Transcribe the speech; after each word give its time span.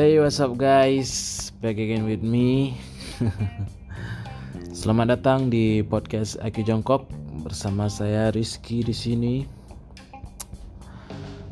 Hey, 0.00 0.16
what's 0.16 0.40
up 0.40 0.56
guys? 0.56 1.52
Back 1.60 1.76
again 1.76 2.08
with 2.08 2.24
me. 2.24 2.72
Selamat 4.80 5.12
datang 5.12 5.52
di 5.52 5.84
podcast 5.84 6.40
Aki 6.40 6.64
Jongkok 6.64 7.04
bersama 7.44 7.84
saya 7.84 8.32
Rizky 8.32 8.80
di 8.80 8.96
sini. 8.96 9.34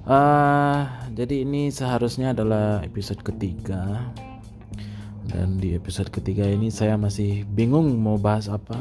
Uh, 0.09 0.80
jadi 1.12 1.45
ini 1.45 1.69
seharusnya 1.69 2.32
adalah 2.32 2.80
episode 2.80 3.20
ketiga 3.20 4.00
dan 5.28 5.60
di 5.60 5.77
episode 5.77 6.09
ketiga 6.09 6.48
ini 6.48 6.73
saya 6.73 6.96
masih 6.96 7.45
bingung 7.52 8.01
mau 8.01 8.16
bahas 8.16 8.48
apa. 8.48 8.80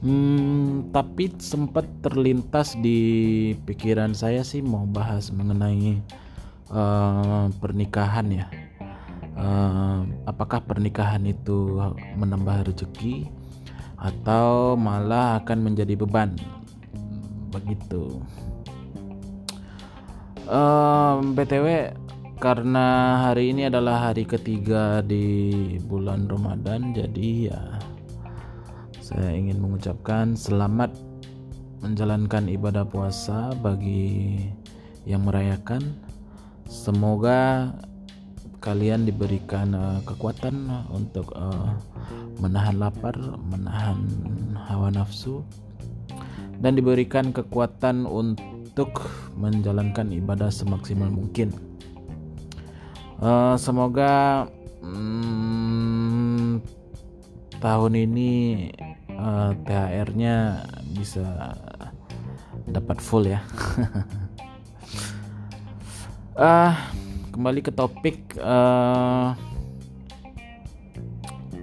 Hmm, 0.00 0.88
tapi 0.88 1.36
sempat 1.36 1.84
terlintas 2.00 2.80
di 2.80 3.52
pikiran 3.68 4.16
saya 4.16 4.40
sih 4.40 4.64
mau 4.64 4.88
bahas 4.88 5.28
mengenai 5.28 6.00
uh, 6.74 7.46
pernikahan 7.62 8.26
ya. 8.28 8.46
Uh, 9.34 10.06
apakah 10.26 10.62
pernikahan 10.62 11.22
itu 11.26 11.78
menambah 12.18 12.70
rezeki 12.70 13.26
atau 13.98 14.74
malah 14.74 15.42
akan 15.42 15.70
menjadi 15.70 15.94
beban? 15.94 16.34
Begitu. 17.54 18.18
Uh, 20.44 21.24
btw 21.32 21.96
karena 22.36 23.16
hari 23.24 23.56
ini 23.56 23.72
adalah 23.72 24.10
hari 24.12 24.28
ketiga 24.28 25.00
di 25.00 25.80
bulan 25.88 26.28
Ramadan, 26.28 26.92
jadi 26.92 27.48
ya 27.48 27.62
saya 29.00 29.32
ingin 29.32 29.62
mengucapkan 29.62 30.36
selamat 30.36 30.92
menjalankan 31.80 32.48
ibadah 32.52 32.84
puasa 32.84 33.56
bagi 33.64 34.36
yang 35.08 35.24
merayakan. 35.24 35.96
Semoga 36.64 37.72
kalian 38.64 39.04
diberikan 39.04 39.76
uh, 39.76 40.00
kekuatan 40.08 40.72
untuk 40.88 41.36
uh, 41.36 41.76
menahan 42.40 42.80
lapar, 42.80 43.12
menahan 43.52 44.00
hawa 44.56 44.88
nafsu, 44.88 45.44
dan 46.64 46.80
diberikan 46.80 47.28
kekuatan 47.28 48.08
untuk 48.08 49.04
menjalankan 49.36 50.08
ibadah 50.16 50.48
semaksimal 50.48 51.12
mungkin. 51.12 51.52
Uh, 53.20 53.54
semoga 53.60 54.48
hmm, 54.80 56.64
tahun 57.60 57.92
ini 57.96 58.32
uh, 59.12 59.52
eh, 59.52 59.60
THR-nya 59.64 60.36
bisa 60.96 61.24
dapat 62.64 62.96
full 63.00 63.28
ya. 63.28 63.44
uh, 66.38 66.74
kembali 67.30 67.60
ke 67.62 67.72
topik 67.74 68.38
uh, 68.38 69.34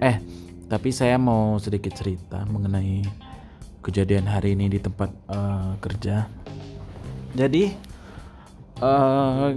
eh 0.00 0.16
tapi 0.68 0.88
saya 0.88 1.20
mau 1.20 1.60
sedikit 1.60 1.92
cerita 1.92 2.48
mengenai 2.48 3.04
kejadian 3.84 4.24
hari 4.24 4.56
ini 4.56 4.72
di 4.72 4.80
tempat 4.80 5.10
uh, 5.28 5.76
kerja. 5.82 6.24
Jadi 7.36 7.68
uh, 8.80 9.52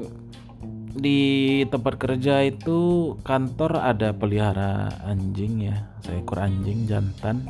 di 0.96 1.64
tempat 1.68 1.96
kerja 1.96 2.44
itu 2.44 3.14
kantor 3.24 3.80
ada 3.80 4.12
pelihara 4.12 4.92
anjing 5.08 5.72
ya 5.72 5.88
seekor 6.04 6.40
anjing 6.40 6.88
jantan 6.88 7.48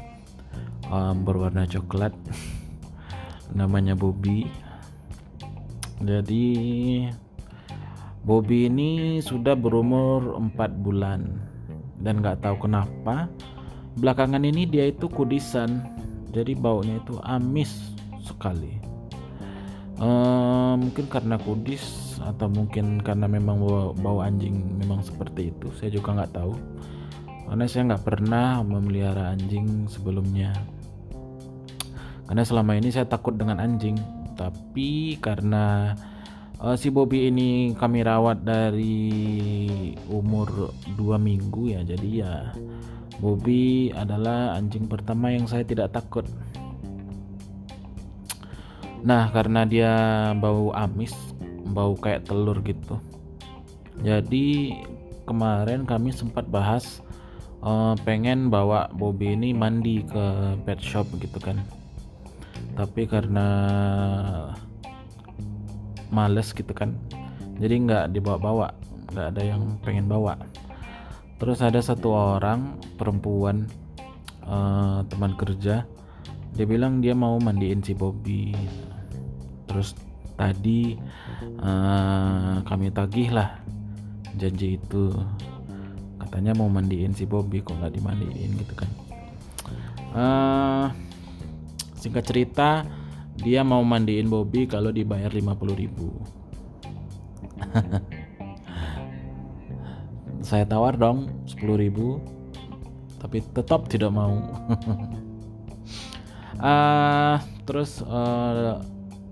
um, 0.90 1.22
berwarna 1.22 1.70
coklat 1.70 2.14
namanya 3.58 3.94
Bobby 3.94 4.50
jadi 6.02 6.46
Bobby 8.26 8.66
ini 8.66 9.22
sudah 9.22 9.54
berumur 9.54 10.34
4 10.58 10.82
bulan 10.82 11.38
dan 12.02 12.26
nggak 12.26 12.42
tahu 12.42 12.66
kenapa 12.66 13.30
belakangan 14.02 14.42
ini 14.42 14.66
dia 14.66 14.90
itu 14.90 15.06
kudisan 15.06 15.86
jadi 16.34 16.58
baunya 16.58 16.98
itu 16.98 17.22
amis 17.22 17.94
sekali. 18.26 18.82
Uh, 19.96 20.76
mungkin 20.76 21.08
karena 21.08 21.40
kudis 21.40 22.18
atau 22.20 22.52
mungkin 22.52 23.00
karena 23.00 23.32
memang 23.32 23.62
bau, 23.64 23.96
bau 23.96 24.20
anjing 24.20 24.60
memang 24.76 25.00
seperti 25.06 25.54
itu 25.54 25.70
saya 25.78 25.94
juga 25.94 26.18
nggak 26.18 26.34
tahu. 26.34 26.58
Karena 27.46 27.64
saya 27.70 27.94
nggak 27.94 28.04
pernah 28.10 28.66
memelihara 28.66 29.38
anjing 29.38 29.86
sebelumnya. 29.86 30.50
Karena 32.26 32.42
selama 32.42 32.74
ini 32.74 32.90
saya 32.90 33.06
takut 33.06 33.38
dengan 33.38 33.62
anjing 33.62 33.96
tapi 34.34 35.16
karena 35.22 35.94
uh, 36.66 36.74
si 36.74 36.90
Bobby 36.90 37.30
ini 37.30 37.78
kami 37.78 38.02
rawat 38.02 38.42
dari 38.42 38.98
umur 40.10 40.74
2 40.98 41.22
minggu 41.22 41.78
ya 41.78 41.86
jadi 41.86 42.10
ya 42.10 42.34
Bobby 43.22 43.94
adalah 43.94 44.58
anjing 44.58 44.90
pertama 44.90 45.30
yang 45.30 45.46
saya 45.46 45.62
tidak 45.62 45.94
takut 45.94 46.26
Nah, 49.06 49.30
karena 49.30 49.70
dia 49.70 49.94
bau 50.34 50.74
amis, 50.74 51.14
bau 51.70 51.94
kayak 51.94 52.26
telur 52.26 52.58
gitu. 52.66 52.98
Jadi 54.02 54.82
kemarin 55.30 55.86
kami 55.86 56.10
sempat 56.10 56.50
bahas 56.50 57.06
uh, 57.62 57.94
pengen 58.02 58.50
bawa 58.50 58.90
Bobby 58.98 59.38
ini 59.38 59.54
mandi 59.54 60.02
ke 60.02 60.58
pet 60.66 60.82
shop 60.82 61.06
gitu 61.22 61.38
kan. 61.38 61.62
Tapi 62.74 63.06
karena 63.06 63.48
males 66.16 66.56
gitu 66.56 66.72
kan, 66.72 66.96
jadi 67.60 67.76
nggak 67.84 68.06
dibawa-bawa, 68.16 68.72
nggak 69.12 69.28
ada 69.36 69.42
yang 69.44 69.76
pengen 69.84 70.08
bawa. 70.08 70.40
Terus 71.36 71.60
ada 71.60 71.84
satu 71.84 72.16
orang 72.40 72.80
perempuan 72.96 73.68
uh, 74.48 75.04
teman 75.12 75.36
kerja, 75.36 75.84
dia 76.56 76.66
bilang 76.66 77.04
dia 77.04 77.12
mau 77.12 77.36
mandiin 77.36 77.84
si 77.84 77.92
Bobby. 77.92 78.56
Terus 79.68 79.92
tadi 80.40 80.96
uh, 81.60 82.64
kami 82.64 82.96
tagih 82.96 83.36
lah 83.36 83.60
janji 84.40 84.80
itu. 84.80 85.12
Katanya 86.16 86.56
mau 86.56 86.72
mandiin 86.72 87.12
si 87.12 87.28
Bobby 87.28 87.60
kok 87.60 87.76
nggak 87.76 88.00
dimandiin 88.00 88.56
gitu 88.56 88.74
kan. 88.74 88.90
Uh, 90.16 90.88
singkat 92.00 92.24
cerita 92.24 92.88
dia 93.42 93.64
mau 93.64 93.84
mandiin 93.84 94.30
Bobby 94.32 94.68
kalau 94.70 94.92
dibayar 94.94 95.32
50 95.32 95.76
ribu. 95.76 96.12
Saya 100.48 100.64
tawar 100.70 100.96
dong 100.96 101.28
10 101.50 101.84
ribu 101.84 102.22
tapi 103.18 103.42
tetap 103.42 103.90
tidak 103.90 104.14
mau. 104.14 104.38
Uh, 106.62 107.42
terus 107.68 108.06
uh, 108.06 108.78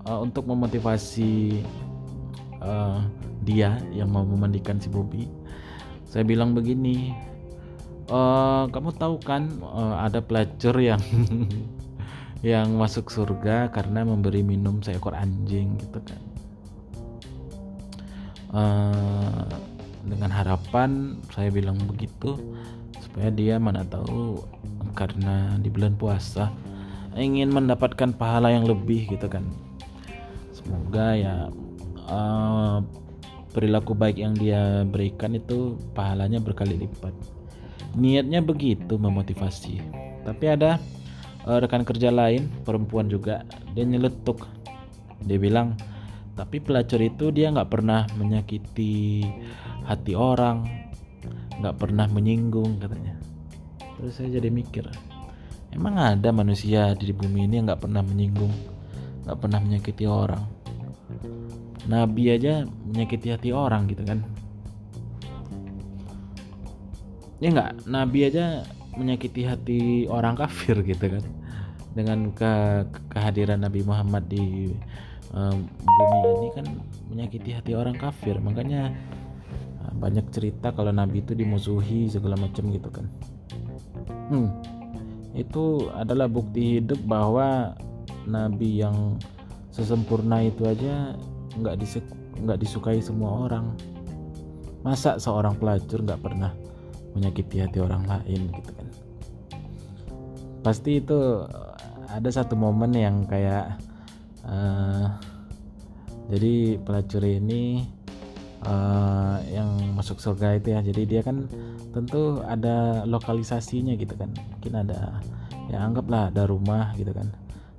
uh, 0.07 0.19
untuk 0.19 0.49
memotivasi 0.49 1.61
uh, 2.59 3.05
dia 3.43 3.79
yang 3.91 4.09
mau 4.09 4.23
memandikan 4.23 4.79
si 4.79 4.87
Bobby 4.87 5.27
saya 6.07 6.23
bilang 6.23 6.53
begini 6.53 7.11
uh, 8.07 8.69
kamu 8.71 8.95
tahu 8.95 9.15
kan 9.19 9.49
uh, 9.61 10.03
ada 10.03 10.23
pelacur 10.23 10.77
yang 10.79 11.01
yang 12.43 12.75
masuk 12.75 13.07
surga 13.07 13.71
karena 13.71 14.03
memberi 14.03 14.43
minum 14.43 14.83
seekor 14.83 15.15
anjing 15.15 15.79
gitu 15.79 15.99
kan. 16.03 16.21
Uh, 18.53 19.47
dengan 20.03 20.29
harapan 20.29 21.17
saya 21.31 21.49
bilang 21.49 21.79
begitu 21.87 22.37
supaya 22.99 23.31
dia 23.31 23.55
mana 23.57 23.87
tahu 23.87 24.43
karena 24.93 25.57
di 25.57 25.71
bulan 25.71 25.95
puasa 25.97 26.53
ingin 27.15 27.49
mendapatkan 27.49 28.11
pahala 28.11 28.51
yang 28.51 28.67
lebih 28.67 29.07
gitu 29.07 29.31
kan. 29.31 29.47
Semoga 30.51 31.15
ya 31.15 31.35
uh, 32.11 32.83
perilaku 33.55 33.95
baik 33.95 34.19
yang 34.19 34.35
dia 34.35 34.83
berikan 34.83 35.31
itu 35.31 35.79
pahalanya 35.95 36.43
berkali 36.43 36.75
lipat. 36.75 37.15
Niatnya 37.95 38.43
begitu 38.43 38.99
memotivasi. 38.99 39.79
Tapi 40.27 40.45
ada 40.51 40.81
uh, 41.47 41.59
rekan 41.59 41.83
kerja 41.83 42.09
lain 42.09 42.49
perempuan 42.63 43.07
juga 43.07 43.43
dia 43.75 43.83
nyeletuk. 43.87 44.47
Dia 45.23 45.39
bilang 45.39 45.75
tapi 46.33 46.57
pelacur 46.57 46.97
itu 46.97 47.29
dia 47.29 47.53
nggak 47.53 47.69
pernah 47.69 48.09
menyakiti 48.17 49.21
hati 49.85 50.17
orang 50.17 50.65
nggak 51.61 51.75
pernah 51.77 52.09
menyinggung 52.09 52.81
katanya. 52.81 53.15
Terus 53.99 54.19
saya 54.19 54.41
jadi 54.41 54.49
mikir 54.49 54.89
emang 55.73 55.97
ada 55.97 56.29
manusia 56.29 56.93
di 56.93 57.09
bumi 57.13 57.49
ini 57.49 57.61
yang 57.61 57.65
nggak 57.69 57.81
pernah 57.81 58.01
menyinggung 58.05 58.53
nggak 59.23 59.39
pernah 59.39 59.59
menyakiti 59.61 60.05
orang? 60.09 60.43
Nabi 61.83 62.31
aja 62.31 62.63
menyakiti 62.63 63.27
hati 63.31 63.49
orang 63.51 63.91
gitu 63.91 64.03
kan. 64.07 64.23
Ya 67.43 67.51
nggak 67.51 67.87
Nabi 67.91 68.19
aja 68.31 68.63
menyakiti 68.95 69.41
hati 69.45 69.79
orang 70.09 70.37
kafir 70.37 70.81
gitu 70.85 71.19
kan. 71.19 71.23
Dengan 71.93 72.33
ke 72.33 72.85
kehadiran 73.13 73.61
Nabi 73.61 73.85
Muhammad 73.85 74.25
di 74.25 74.73
um, 75.33 75.69
bumi 75.69 76.19
ini 76.25 76.49
kan 76.53 76.65
menyakiti 77.09 77.53
hati 77.53 77.77
orang 77.77 77.97
kafir. 77.97 78.37
Makanya 78.41 78.93
banyak 79.93 80.25
cerita 80.33 80.73
kalau 80.73 80.89
nabi 80.89 81.21
itu 81.21 81.37
dimusuhi 81.37 82.09
segala 82.09 82.35
macam 82.35 82.73
gitu 82.73 82.89
kan. 82.89 83.05
Hmm, 84.33 84.49
itu 85.37 85.87
adalah 85.93 86.25
bukti 86.25 86.81
hidup 86.81 86.97
bahwa 87.05 87.77
nabi 88.25 88.81
yang 88.81 89.15
sesempurna 89.69 90.43
itu 90.43 90.65
aja 90.65 91.13
nggak 91.55 91.75
nggak 92.41 92.59
disukai 92.59 92.99
semua 92.99 93.47
orang. 93.47 93.77
Masa 94.83 95.15
seorang 95.15 95.55
pelacur 95.55 96.03
nggak 96.03 96.19
pernah 96.19 96.51
menyakiti 97.13 97.61
hati 97.61 97.79
orang 97.79 98.03
lain 98.09 98.49
gitu 98.51 98.71
kan 98.73 98.82
pasti 100.63 101.03
itu 101.03 101.43
ada 102.07 102.29
satu 102.31 102.55
momen 102.55 102.95
yang 102.95 103.27
kayak 103.27 103.75
uh, 104.47 105.11
jadi 106.31 106.79
pelacur 106.81 107.21
ini 107.21 107.83
uh, 108.63 109.37
yang 109.51 109.69
masuk 109.95 110.19
surga 110.23 110.59
itu 110.59 110.71
ya. 110.71 110.79
Jadi 110.79 111.01
dia 111.03 111.21
kan 111.21 111.47
tentu 111.91 112.39
ada 112.47 113.03
lokalisasinya 113.03 113.93
gitu 113.99 114.15
kan. 114.15 114.31
Mungkin 114.55 114.73
ada 114.73 115.19
ya 115.67 115.83
anggaplah 115.83 116.31
ada 116.31 116.47
rumah 116.47 116.95
gitu 116.95 117.11
kan. 117.11 117.27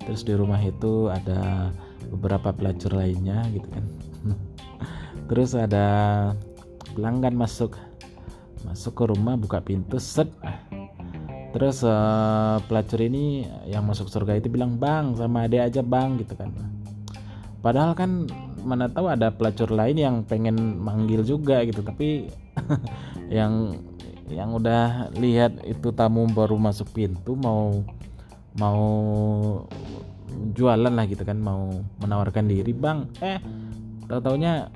Terus 0.04 0.20
di 0.22 0.36
rumah 0.36 0.60
itu 0.60 1.08
ada 1.08 1.72
beberapa 2.12 2.52
pelacur 2.52 2.92
lainnya 2.92 3.48
gitu 3.56 3.69
kan. 3.72 3.84
Terus 5.32 5.56
ada 5.56 5.86
pelanggan 6.92 7.32
masuk. 7.32 7.81
Masuk 8.64 8.92
ke 8.96 9.04
rumah 9.08 9.36
buka 9.36 9.60
pintu 9.60 9.96
set 10.00 10.28
terus 11.55 11.87
uh, 11.87 12.59
pelacur 12.67 12.99
ini 12.99 13.47
yang 13.71 13.87
masuk 13.87 14.11
surga 14.11 14.43
itu 14.43 14.51
bilang 14.51 14.75
bang 14.75 15.15
sama 15.15 15.47
adek 15.47 15.71
aja 15.71 15.81
bang 15.87 16.19
gitu 16.19 16.35
kan. 16.35 16.51
Padahal 17.62 17.95
kan 17.95 18.27
mana 18.65 18.89
tahu 18.89 19.12
ada 19.12 19.29
pelacur 19.31 19.71
lain 19.71 19.95
yang 20.01 20.17
pengen 20.25 20.56
manggil 20.81 21.21
juga 21.23 21.62
gitu 21.69 21.85
tapi 21.85 22.33
yang 23.31 23.77
yang 24.33 24.56
udah 24.56 25.12
lihat 25.21 25.61
itu 25.69 25.93
tamu 25.93 26.25
baru 26.33 26.56
masuk 26.56 26.89
pintu 26.97 27.37
mau 27.37 27.85
mau 28.56 28.83
jualan 30.56 30.91
lah 30.91 31.05
gitu 31.05 31.23
kan 31.23 31.37
mau 31.37 31.69
menawarkan 32.01 32.49
diri 32.49 32.73
bang 32.73 33.05
eh 33.21 33.39
tahu 34.09 34.21
taunya 34.25 34.73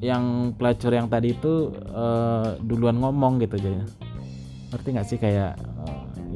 yang 0.00 0.52
pelacur 0.56 0.92
yang 0.92 1.08
tadi 1.08 1.36
itu 1.36 1.72
uh, 1.92 2.56
duluan 2.64 3.00
ngomong 3.00 3.40
gitu 3.44 3.60
jadi 3.60 3.84
ngerti 4.72 4.88
nggak 4.92 5.08
sih 5.08 5.18
kayak 5.20 5.56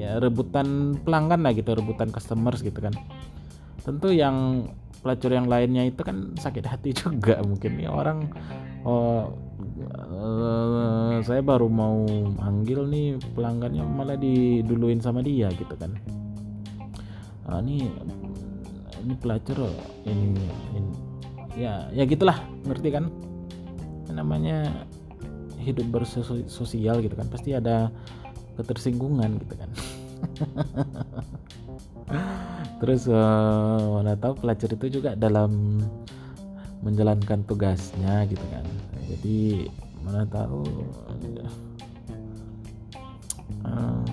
ya 0.00 0.16
rebutan 0.16 0.96
pelanggan 1.04 1.44
lah 1.44 1.52
gitu 1.52 1.76
rebutan 1.76 2.08
customers 2.08 2.64
gitu 2.64 2.80
kan. 2.80 2.96
Tentu 3.84 4.16
yang 4.16 4.64
pelacur 5.00 5.32
yang 5.32 5.48
lainnya 5.48 5.88
itu 5.88 6.00
kan 6.00 6.36
sakit 6.36 6.64
hati 6.64 6.96
juga 7.00 7.40
mungkin 7.44 7.80
ya 7.80 7.92
orang 7.92 8.28
oh 8.84 9.32
uh, 10.12 11.20
saya 11.24 11.40
baru 11.44 11.68
mau 11.68 12.04
manggil 12.36 12.84
nih 12.88 13.16
pelanggannya 13.36 13.84
malah 13.84 14.16
diduluin 14.16 15.00
sama 15.00 15.20
dia 15.20 15.52
gitu 15.52 15.72
kan. 15.76 15.92
Uh, 17.48 17.60
ini 17.64 17.92
ini 19.00 19.14
pelacur 19.16 19.68
ini, 20.04 20.36
ini 20.76 20.90
ya 21.56 21.88
ya 21.92 22.04
gitulah 22.04 22.36
ngerti 22.68 22.88
kan? 22.92 23.08
Namanya 24.12 24.86
hidup 25.60 25.86
bersosial 25.92 27.04
gitu 27.04 27.14
kan. 27.16 27.28
Pasti 27.28 27.52
ada 27.56 27.92
ketersinggungan 28.64 29.40
gitu 29.42 29.54
kan. 29.56 29.70
Terus 32.80 33.06
uh, 33.06 34.00
mana 34.00 34.16
tahu 34.16 34.40
pelacur 34.40 34.72
itu 34.72 35.00
juga 35.00 35.12
dalam 35.12 35.82
menjalankan 36.80 37.44
tugasnya 37.44 38.24
gitu 38.28 38.44
kan. 38.48 38.64
Jadi 39.10 39.68
mana 40.00 40.24
tahu 40.26 40.64
uh, 43.68 44.04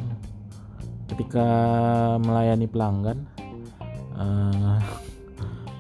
ketika 1.08 1.48
melayani 2.22 2.68
pelanggan 2.68 3.24
uh, 4.20 4.78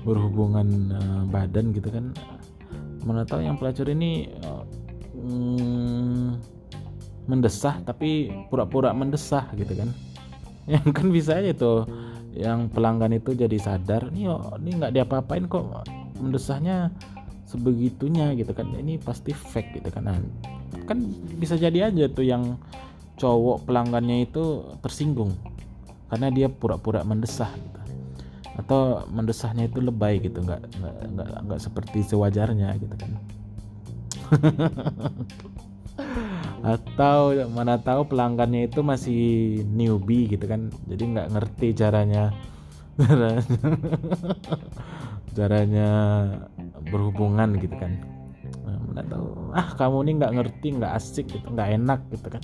berhubungan 0.08 0.68
uh, 0.96 1.24
badan 1.28 1.76
gitu 1.76 1.92
kan 1.92 2.16
mana 3.04 3.28
tahu 3.28 3.44
yang 3.44 3.60
pelacur 3.60 3.88
ini 3.92 4.32
uh, 4.48 4.64
mendesah 7.28 7.84
tapi 7.84 8.32
pura-pura 8.48 8.96
mendesah 8.96 9.52
gitu 9.54 9.76
kan. 9.76 9.92
Yang 10.72 10.88
kan 10.96 11.08
bisa 11.12 11.32
aja 11.38 11.52
tuh. 11.54 11.88
Yang 12.38 12.70
pelanggan 12.72 13.18
itu 13.18 13.34
jadi 13.34 13.58
sadar 13.58 14.14
nih 14.14 14.30
oh, 14.30 14.56
ini 14.62 14.78
nggak 14.78 14.94
diapa-apain 14.94 15.50
kok 15.50 15.88
mendesahnya 16.20 16.92
sebegitunya 17.46 18.34
gitu 18.36 18.52
kan. 18.56 18.72
Ini 18.74 19.00
pasti 19.04 19.36
fake 19.36 19.84
gitu 19.84 19.90
kan. 19.92 20.08
Nah, 20.08 20.18
kan 20.88 21.04
bisa 21.38 21.60
jadi 21.60 21.92
aja 21.92 22.08
tuh 22.08 22.26
yang 22.28 22.56
cowok 23.18 23.66
pelanggannya 23.66 24.30
itu 24.30 24.64
tersinggung 24.86 25.34
karena 26.08 26.32
dia 26.32 26.48
pura-pura 26.48 27.02
mendesah 27.04 27.50
gitu. 27.52 27.80
Atau 28.58 29.06
mendesahnya 29.10 29.70
itu 29.70 29.82
lebay 29.82 30.22
gitu 30.22 30.42
nggak 30.42 30.62
nggak 31.14 31.30
nggak 31.46 31.60
seperti 31.62 32.02
sewajarnya 32.06 32.74
gitu 32.82 32.96
kan 32.98 33.12
atau 36.68 37.32
mana 37.48 37.80
tahu 37.80 38.12
pelanggannya 38.12 38.68
itu 38.68 38.84
masih 38.84 39.22
newbie 39.72 40.28
gitu 40.28 40.44
kan. 40.44 40.68
Jadi 40.92 41.04
nggak 41.16 41.32
ngerti 41.32 41.68
caranya. 41.72 42.36
Caranya 45.38 45.90
berhubungan 46.92 47.56
gitu 47.62 47.72
kan. 47.78 48.04
Nah, 48.68 48.78
mana 48.84 49.02
tahu 49.08 49.28
ah 49.56 49.70
kamu 49.80 49.98
ini 50.04 50.12
nggak 50.20 50.34
ngerti 50.34 50.68
nggak 50.76 50.94
asik 50.98 51.26
gitu 51.32 51.48
nggak 51.56 51.70
enak 51.80 52.00
gitu 52.12 52.28
kan. 52.28 52.44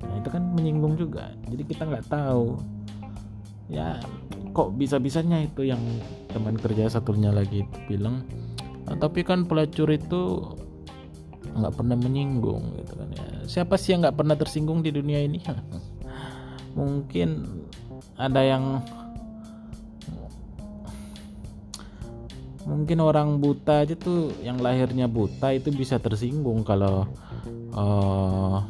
Nah 0.00 0.14
itu 0.16 0.28
kan 0.32 0.42
menyinggung 0.56 0.94
juga. 0.96 1.34
Jadi 1.50 1.62
kita 1.68 1.84
nggak 1.84 2.08
tahu. 2.08 2.56
Ya 3.68 4.00
kok 4.56 4.80
bisa 4.80 4.96
bisanya 4.96 5.44
itu 5.44 5.68
yang 5.68 5.82
teman 6.32 6.56
kerja 6.56 6.88
satunya 6.88 7.28
lagi 7.34 7.68
itu 7.68 7.78
bilang. 7.84 8.24
Nah, 8.88 8.96
tapi 8.96 9.20
kan 9.20 9.44
pelacur 9.44 9.92
itu 9.92 10.40
nggak 11.58 11.74
pernah 11.74 11.96
menyinggung 11.98 12.78
gitu 12.80 12.92
kan 12.96 13.08
ya 13.12 13.37
siapa 13.48 13.80
sih 13.80 13.96
yang 13.96 14.04
nggak 14.04 14.18
pernah 14.20 14.36
tersinggung 14.36 14.84
di 14.84 14.92
dunia 14.92 15.24
ini? 15.24 15.40
Mungkin 16.78 17.28
ada 18.20 18.44
yang 18.44 18.84
mungkin 22.68 23.00
orang 23.00 23.40
buta 23.40 23.80
aja 23.80 23.96
tuh 23.96 24.28
yang 24.44 24.60
lahirnya 24.60 25.08
buta 25.08 25.56
itu 25.56 25.72
bisa 25.72 25.96
tersinggung 25.96 26.60
kalau 26.68 27.08
uh, 27.72 28.60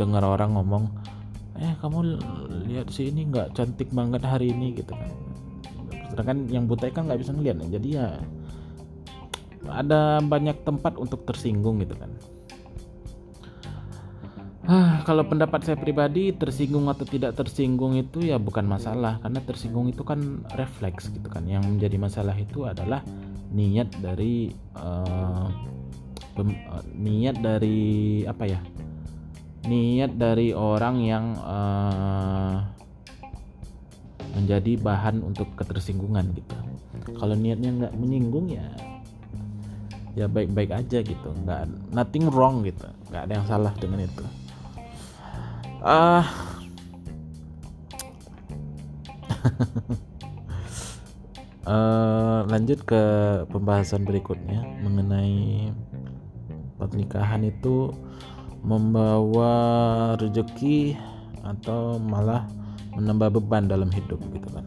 dengar 0.00 0.24
orang 0.24 0.56
ngomong 0.56 0.88
eh 1.60 1.76
kamu 1.84 2.16
lihat 2.64 2.88
sih 2.88 3.12
ini 3.12 3.28
nggak 3.28 3.52
cantik 3.52 3.92
banget 3.92 4.24
hari 4.24 4.48
ini 4.48 4.72
gitu 4.72 4.96
kan. 4.96 5.12
Sedangkan 6.08 6.48
yang 6.48 6.64
buta 6.64 6.88
kan 6.88 7.04
nggak 7.04 7.20
bisa 7.20 7.36
ngeliat 7.36 7.60
jadi 7.68 7.88
ya 7.92 8.08
ada 9.70 10.20
banyak 10.20 10.64
tempat 10.64 10.96
untuk 11.00 11.24
tersinggung 11.24 11.80
gitu 11.80 11.96
kan 11.96 12.10
Ah, 14.64 15.04
kalau 15.04 15.28
pendapat 15.28 15.60
saya 15.60 15.76
pribadi 15.76 16.32
tersinggung 16.32 16.88
atau 16.88 17.04
tidak 17.04 17.36
tersinggung 17.36 18.00
itu 18.00 18.24
ya 18.24 18.40
bukan 18.40 18.64
masalah. 18.64 19.20
Karena 19.20 19.44
tersinggung 19.44 19.92
itu 19.92 20.00
kan 20.08 20.40
refleks 20.56 21.12
gitu 21.12 21.28
kan. 21.28 21.44
Yang 21.44 21.68
menjadi 21.68 21.96
masalah 22.00 22.32
itu 22.32 22.64
adalah 22.64 23.04
niat 23.52 23.92
dari 24.00 24.48
uh, 24.80 25.52
niat 26.96 27.44
dari 27.44 28.24
apa 28.24 28.44
ya? 28.48 28.60
Niat 29.68 30.16
dari 30.16 30.56
orang 30.56 30.96
yang 31.04 31.36
uh, 31.44 32.64
menjadi 34.32 34.80
bahan 34.80 35.20
untuk 35.20 35.52
ketersinggungan 35.60 36.24
gitu. 36.32 36.56
Kalau 37.20 37.36
niatnya 37.36 37.68
nggak 37.84 37.94
menyinggung 38.00 38.48
ya 38.48 38.64
ya 40.16 40.24
baik-baik 40.24 40.72
aja 40.72 41.04
gitu. 41.04 41.28
Nggak 41.44 41.68
nothing 41.92 42.32
wrong 42.32 42.64
gitu. 42.64 42.88
Nggak 43.12 43.28
ada 43.28 43.32
yang 43.36 43.44
salah 43.44 43.76
dengan 43.76 44.08
itu 44.08 44.24
ah. 45.84 46.24
Uh, 51.64 52.40
lanjut 52.52 52.80
ke 52.88 53.02
pembahasan 53.52 54.08
berikutnya 54.08 54.64
mengenai 54.80 55.72
pernikahan 56.80 57.44
itu 57.44 57.92
membawa 58.64 59.52
rezeki 60.16 60.96
atau 61.44 62.00
malah 62.00 62.48
menambah 62.96 63.36
beban 63.40 63.68
dalam 63.68 63.92
hidup 63.92 64.20
gitu 64.32 64.48
kan. 64.48 64.64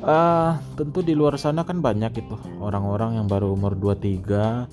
Uh, 0.00 0.56
tentu 0.80 1.04
di 1.04 1.12
luar 1.12 1.36
sana 1.36 1.60
kan 1.60 1.84
banyak 1.84 2.24
itu 2.24 2.32
orang-orang 2.56 3.20
yang 3.20 3.28
baru 3.28 3.52
umur 3.52 3.76
23 3.76 4.64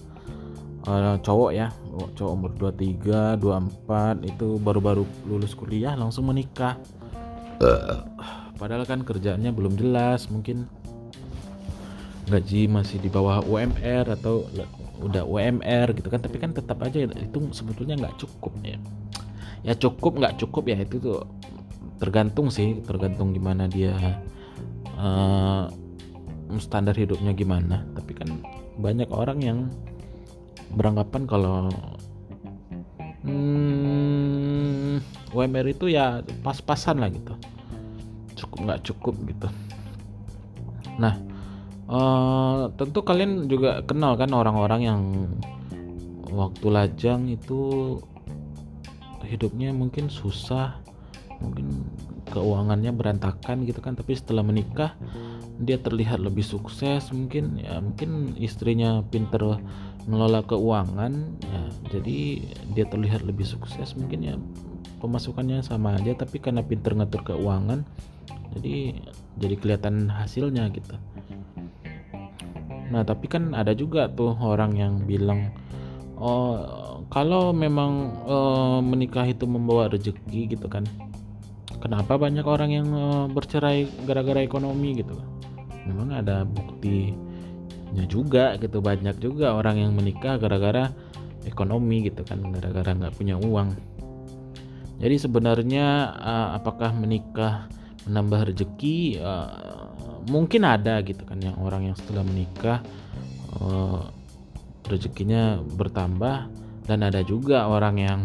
uh, 0.88 1.16
cowok 1.20 1.52
ya 1.52 1.68
cowok 2.16 2.32
umur 2.32 2.52
23 2.74 3.38
24 3.44 4.24
itu 4.24 4.48
baru-baru 4.64 5.04
lulus 5.28 5.54
kuliah 5.54 5.94
langsung 5.94 6.32
menikah. 6.32 6.80
Padahal 8.58 8.90
kan 8.90 9.06
kerjaannya 9.06 9.54
belum 9.54 9.78
jelas 9.78 10.30
mungkin 10.34 10.66
gaji 12.28 12.68
masih 12.68 13.00
di 13.00 13.08
bawah 13.08 13.40
UMR 13.46 14.14
atau 14.18 14.46
udah 15.02 15.24
UMR 15.26 15.94
gitu 15.94 16.10
kan. 16.10 16.22
Tapi 16.22 16.38
kan 16.42 16.54
tetap 16.54 16.82
aja 16.82 17.06
itu 17.06 17.38
sebetulnya 17.54 17.98
nggak 17.98 18.18
cukup 18.18 18.54
ya. 18.66 18.78
Ya 19.66 19.74
cukup 19.74 20.22
nggak 20.22 20.38
cukup 20.42 20.70
ya 20.70 20.78
itu 20.82 21.02
tuh 21.02 21.26
tergantung 21.98 22.54
sih 22.54 22.78
tergantung 22.86 23.34
gimana 23.34 23.66
dia 23.66 23.98
uh, 24.98 25.66
standar 26.62 26.94
hidupnya 26.94 27.34
gimana. 27.34 27.86
Tapi 27.98 28.12
kan 28.14 28.30
banyak 28.78 29.10
orang 29.10 29.40
yang 29.42 29.60
beranggapan 30.74 31.24
kalau 31.28 31.72
hmm, 33.24 35.00
UMR 35.32 35.68
itu 35.72 35.92
ya 35.92 36.24
pas-pasan 36.44 37.00
lah 37.04 37.10
gitu. 37.12 37.34
Cukup 38.38 38.58
nggak 38.68 38.82
cukup 38.88 39.16
gitu. 39.28 39.48
Nah 40.98 41.16
uh, 41.88 42.72
tentu 42.76 43.00
kalian 43.04 43.48
juga 43.48 43.84
kenal 43.84 44.16
kan 44.20 44.32
orang-orang 44.34 44.82
yang 44.84 45.02
waktu 46.32 46.68
lajang 46.70 47.32
itu 47.32 47.96
hidupnya 49.28 49.76
mungkin 49.76 50.08
susah 50.08 50.80
mungkin 51.44 51.84
keuangannya 52.32 52.92
berantakan 52.92 53.64
gitu 53.68 53.80
kan. 53.80 53.96
Tapi 53.96 54.18
setelah 54.18 54.44
menikah 54.44 54.96
dia 55.58 55.82
terlihat 55.82 56.22
lebih 56.22 56.46
sukses 56.46 57.10
mungkin 57.10 57.58
ya 57.58 57.82
mungkin 57.82 58.38
istrinya 58.38 59.02
pinter 59.10 59.58
ngelola 60.06 60.46
keuangan 60.46 61.14
ya 61.42 61.62
jadi 61.98 62.18
dia 62.78 62.86
terlihat 62.86 63.26
lebih 63.26 63.44
sukses 63.44 63.98
mungkin 63.98 64.20
ya 64.22 64.36
pemasukannya 65.02 65.66
sama 65.66 65.98
aja 65.98 66.14
tapi 66.14 66.38
karena 66.38 66.62
pinter 66.62 66.94
ngatur 66.94 67.26
keuangan 67.26 67.82
jadi 68.58 68.98
jadi 69.38 69.56
kelihatan 69.60 70.10
hasilnya 70.10 70.70
gitu. 70.74 70.98
Nah 72.90 73.06
tapi 73.06 73.30
kan 73.30 73.54
ada 73.54 73.76
juga 73.78 74.10
tuh 74.10 74.34
orang 74.40 74.74
yang 74.74 74.94
bilang 75.06 75.54
oh 76.18 76.58
kalau 77.14 77.54
memang 77.54 78.18
uh, 78.26 78.80
menikah 78.82 79.26
itu 79.26 79.46
membawa 79.46 79.90
rezeki 79.90 80.58
gitu 80.58 80.70
kan. 80.70 80.86
Kenapa 81.78 82.18
banyak 82.18 82.42
orang 82.42 82.74
yang 82.74 82.88
uh, 82.90 83.26
bercerai 83.30 83.86
gara-gara 84.10 84.42
ekonomi 84.42 84.98
gitu? 84.98 85.14
kan 85.14 85.38
memang 85.88 86.12
ada 86.12 86.44
buktinya 86.44 88.06
juga 88.12 88.60
gitu 88.60 88.84
banyak 88.84 89.16
juga 89.24 89.56
orang 89.56 89.80
yang 89.80 89.92
menikah 89.96 90.36
gara-gara 90.36 90.92
ekonomi 91.48 92.12
gitu 92.12 92.28
kan 92.28 92.44
gara-gara 92.52 92.92
nggak 92.92 93.16
punya 93.16 93.40
uang. 93.40 93.72
Jadi 94.98 95.16
sebenarnya 95.16 96.12
uh, 96.20 96.50
apakah 96.60 96.92
menikah 96.92 97.72
menambah 98.10 98.52
rezeki 98.52 99.22
uh, 99.24 99.52
mungkin 100.28 100.68
ada 100.68 101.00
gitu 101.06 101.24
kan 101.24 101.40
yang 101.40 101.56
orang 101.64 101.88
yang 101.88 101.96
setelah 101.96 102.26
menikah 102.28 102.80
uh, 103.64 104.12
rezekinya 104.92 105.64
bertambah. 105.64 106.50
Dan 106.88 107.04
ada 107.04 107.20
juga 107.20 107.68
orang 107.68 108.00
yang 108.00 108.22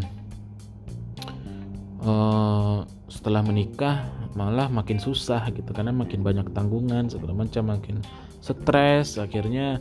setelah 3.11 3.43
menikah 3.43 4.07
malah 4.33 4.69
makin 4.73 4.97
susah 4.97 5.45
gitu 5.53 5.71
karena 5.77 5.93
makin 5.93 6.25
banyak 6.25 6.49
tanggungan 6.57 7.09
segala 7.09 7.37
macam 7.37 7.69
makin 7.69 8.01
stres 8.41 9.21
akhirnya 9.21 9.79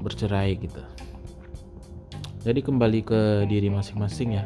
bercerai 0.00 0.56
gitu. 0.56 0.80
Jadi 2.44 2.60
kembali 2.60 3.00
ke 3.04 3.20
diri 3.48 3.72
masing-masing 3.72 4.36
ya. 4.36 4.44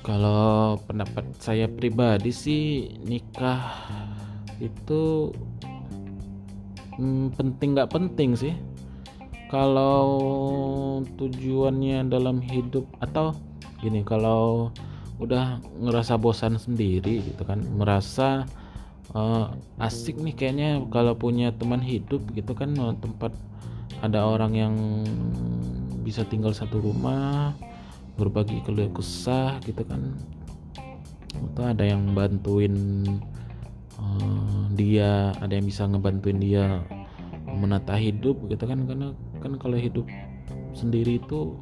Kalau 0.00 0.80
pendapat 0.88 1.28
saya 1.36 1.68
pribadi 1.68 2.32
sih 2.32 2.88
nikah 3.04 3.60
itu 4.64 5.28
hmm, 6.96 7.36
penting 7.36 7.76
nggak 7.76 7.92
penting 7.92 8.32
sih. 8.32 8.56
Kalau 9.52 10.08
tujuannya 11.20 12.08
dalam 12.08 12.40
hidup 12.40 12.86
atau 13.02 13.36
gini 13.82 14.00
kalau 14.00 14.72
udah 15.20 15.60
ngerasa 15.78 16.16
bosan 16.16 16.56
sendiri 16.56 17.20
gitu 17.20 17.44
kan. 17.44 17.60
Merasa 17.76 18.48
uh, 19.12 19.52
asik 19.76 20.16
nih 20.16 20.34
kayaknya 20.34 20.80
kalau 20.88 21.12
punya 21.12 21.52
teman 21.52 21.84
hidup 21.84 22.24
gitu 22.32 22.56
kan 22.56 22.72
uh, 22.80 22.96
tempat 22.96 23.36
ada 24.00 24.24
orang 24.24 24.52
yang 24.56 24.74
bisa 26.00 26.24
tinggal 26.24 26.56
satu 26.56 26.80
rumah 26.80 27.52
berbagi 28.16 28.64
keluh 28.64 28.88
kesah 28.96 29.60
gitu 29.68 29.84
kan. 29.84 30.16
Atau 31.52 31.68
ada 31.68 31.84
yang 31.84 32.16
bantuin 32.16 33.04
uh, 34.00 34.64
dia 34.72 35.36
ada 35.36 35.52
yang 35.52 35.68
bisa 35.68 35.84
ngebantuin 35.84 36.40
dia 36.40 36.80
menata 37.44 37.92
hidup 38.00 38.40
gitu 38.48 38.64
kan. 38.64 38.88
Karena 38.88 39.12
kan 39.44 39.52
kalau 39.60 39.76
hidup 39.76 40.08
sendiri 40.72 41.20
itu 41.20 41.60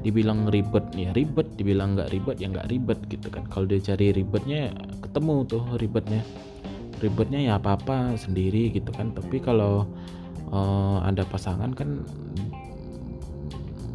dibilang 0.00 0.48
ribet 0.48 0.88
ya 0.96 1.12
ribet 1.12 1.44
dibilang 1.60 1.92
nggak 1.92 2.08
ribet 2.08 2.36
ya 2.40 2.48
nggak 2.48 2.68
ribet 2.72 3.00
gitu 3.12 3.28
kan. 3.28 3.44
Kalau 3.48 3.68
dia 3.68 3.80
cari 3.80 4.12
ribetnya 4.16 4.72
ketemu 5.04 5.34
tuh 5.44 5.64
ribetnya. 5.76 6.22
Ribetnya 7.00 7.40
ya 7.40 7.52
apa 7.56 7.76
apa 7.76 8.16
sendiri 8.16 8.72
gitu 8.72 8.92
kan. 8.92 9.12
Tapi 9.16 9.40
kalau 9.40 9.88
uh, 10.52 10.98
ada 11.04 11.24
pasangan 11.24 11.72
kan 11.72 12.04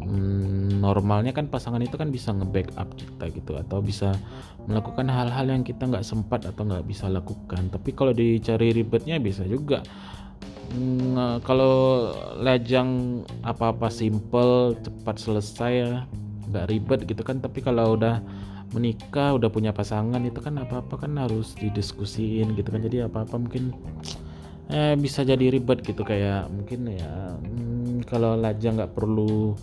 mm, 0.06 0.82
normalnya 0.82 1.30
kan 1.30 1.46
pasangan 1.46 1.82
itu 1.82 1.94
kan 1.94 2.10
bisa 2.10 2.34
nge-backup 2.34 2.86
kita 2.98 3.24
gitu. 3.34 3.52
Atau 3.58 3.82
bisa 3.82 4.14
melakukan 4.66 5.06
hal-hal 5.06 5.46
yang 5.46 5.62
kita 5.62 5.86
nggak 5.86 6.02
sempat 6.02 6.46
atau 6.46 6.66
nggak 6.66 6.86
bisa 6.86 7.06
lakukan. 7.06 7.70
Tapi 7.70 7.90
kalau 7.94 8.10
dicari 8.10 8.74
ribetnya 8.74 9.22
bisa 9.22 9.46
juga 9.46 9.82
Kalau 11.46 12.10
lajang 12.42 13.22
apa-apa 13.46 13.88
simple 13.88 14.76
cepat 14.82 15.16
selesai 15.16 15.72
ya 15.72 16.04
nggak 16.50 16.66
ribet 16.68 17.00
gitu 17.06 17.22
kan. 17.22 17.40
Tapi 17.40 17.62
kalau 17.62 17.96
udah 17.96 18.20
menikah 18.74 19.38
udah 19.38 19.48
punya 19.48 19.70
pasangan 19.70 20.20
itu 20.26 20.42
kan 20.42 20.58
apa-apa 20.58 21.06
kan 21.06 21.16
harus 21.16 21.54
didiskusiin 21.56 22.58
gitu 22.58 22.68
kan. 22.68 22.82
Jadi 22.82 23.06
apa-apa 23.06 23.38
mungkin 23.38 23.72
eh, 24.68 24.94
bisa 24.98 25.22
jadi 25.22 25.48
ribet 25.48 25.86
gitu. 25.86 26.02
Kayak 26.02 26.50
mungkin 26.52 26.92
ya 26.92 27.38
hmm, 27.40 28.04
kalau 28.04 28.36
lajang 28.36 28.76
nggak 28.76 28.92
perlu 28.92 29.56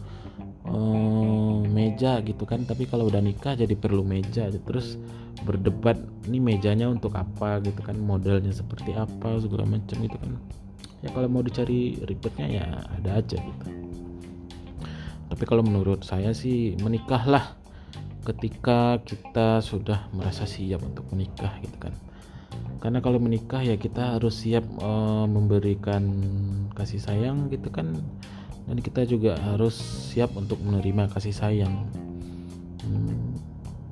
uh, 0.66 1.62
meja 1.68 2.24
gitu 2.26 2.48
kan. 2.48 2.66
Tapi 2.66 2.88
kalau 2.90 3.12
udah 3.12 3.22
nikah 3.22 3.54
jadi 3.54 3.76
perlu 3.78 4.02
meja. 4.02 4.50
Terus 4.50 4.98
berdebat 5.44 6.00
ini 6.26 6.40
mejanya 6.40 6.88
untuk 6.88 7.14
apa 7.20 7.60
gitu 7.62 7.84
kan 7.84 8.00
modelnya 8.00 8.56
seperti 8.56 8.96
apa 8.96 9.38
segala 9.44 9.68
macam 9.68 9.98
gitu 10.00 10.16
kan 10.16 10.40
ya 11.04 11.12
kalau 11.12 11.28
mau 11.28 11.44
dicari 11.44 12.00
ribetnya 12.08 12.48
ya 12.48 12.66
ada 12.96 13.20
aja 13.20 13.38
gitu. 13.38 13.68
Tapi 15.28 15.44
kalau 15.44 15.62
menurut 15.66 16.08
saya 16.08 16.32
sih 16.32 16.80
menikahlah 16.80 17.60
ketika 18.24 19.04
kita 19.04 19.60
sudah 19.60 20.08
merasa 20.16 20.48
siap 20.48 20.80
untuk 20.80 21.04
menikah 21.12 21.52
gitu 21.60 21.76
kan. 21.76 21.94
Karena 22.80 23.04
kalau 23.04 23.20
menikah 23.20 23.60
ya 23.60 23.76
kita 23.76 24.16
harus 24.16 24.44
siap 24.44 24.64
uh, 24.80 25.28
memberikan 25.28 26.04
kasih 26.72 27.04
sayang 27.04 27.52
gitu 27.52 27.68
kan. 27.68 28.00
Dan 28.64 28.80
kita 28.80 29.04
juga 29.04 29.36
harus 29.44 29.76
siap 30.14 30.40
untuk 30.40 30.64
menerima 30.64 31.12
kasih 31.12 31.36
sayang. 31.36 31.84
Hmm, 32.84 33.36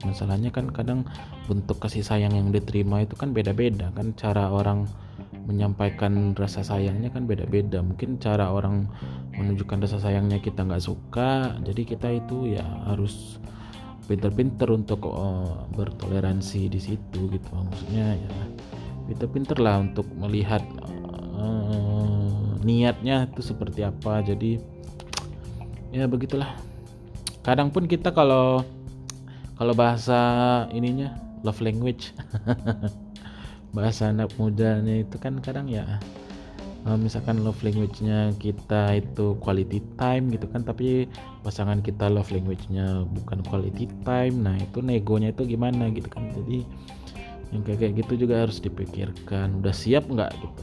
masalahnya 0.07 0.47
kan 0.53 0.71
kadang 0.71 1.03
bentuk 1.51 1.83
kasih 1.83 2.05
sayang 2.05 2.31
yang 2.31 2.55
diterima 2.55 3.03
itu 3.03 3.19
kan 3.19 3.35
beda-beda 3.35 3.91
kan 3.91 4.15
cara 4.15 4.47
orang 4.47 4.87
menyampaikan 5.45 6.37
rasa 6.37 6.61
sayangnya 6.61 7.09
kan 7.09 7.25
beda-beda. 7.25 7.81
Mungkin 7.81 8.21
cara 8.21 8.49
orang 8.53 8.89
menunjukkan 9.35 9.87
rasa 9.87 9.97
sayangnya 9.97 10.37
kita 10.43 10.65
nggak 10.67 10.83
suka 10.83 11.57
jadi 11.65 11.81
kita 11.87 12.07
itu 12.13 12.53
ya 12.57 12.65
harus 12.87 13.41
pinter-pinter 14.05 14.67
untuk 14.69 15.07
uh, 15.07 15.65
bertoleransi 15.73 16.67
di 16.67 16.79
situ 16.79 17.31
gitu. 17.31 17.49
Maksudnya 17.51 18.17
ya 18.17 18.33
pinter-pinter 19.09 19.57
lah 19.57 19.81
untuk 19.81 20.05
melihat 20.13 20.61
uh, 21.37 22.59
niatnya 22.61 23.29
itu 23.31 23.41
seperti 23.41 23.85
apa. 23.87 24.21
Jadi 24.21 24.61
ya 25.95 26.05
begitulah. 26.05 26.53
Kadang 27.41 27.73
pun 27.73 27.89
kita 27.89 28.13
kalau 28.13 28.61
kalau 29.57 29.73
bahasa 29.73 30.19
ininya 30.73 31.17
love 31.41 31.61
language 31.61 32.13
bahasa 33.71 34.11
anak 34.11 34.31
mudanya 34.35 35.03
itu 35.03 35.15
kan 35.15 35.39
kadang 35.39 35.67
ya 35.71 35.99
uh, 36.85 36.97
misalkan 36.97 37.41
love 37.41 37.59
language-nya 37.61 38.33
kita 38.41 39.01
itu 39.01 39.37
quality 39.41 39.81
time 39.97 40.31
gitu 40.33 40.49
kan 40.49 40.65
tapi 40.65 41.05
pasangan 41.45 41.81
kita 41.81 42.09
love 42.09 42.29
language-nya 42.33 43.05
bukan 43.05 43.39
quality 43.45 43.89
time 44.05 44.35
nah 44.41 44.55
itu 44.57 44.81
negonya 44.81 45.33
itu 45.33 45.45
gimana 45.45 45.89
gitu 45.93 46.07
kan. 46.09 46.29
Jadi 46.33 46.65
yang 47.51 47.61
kayak 47.67 47.79
kayak 47.83 47.93
gitu 48.05 48.13
juga 48.27 48.47
harus 48.47 48.63
dipikirkan 48.63 49.59
udah 49.59 49.75
siap 49.75 50.07
nggak 50.07 50.31
gitu? 50.39 50.61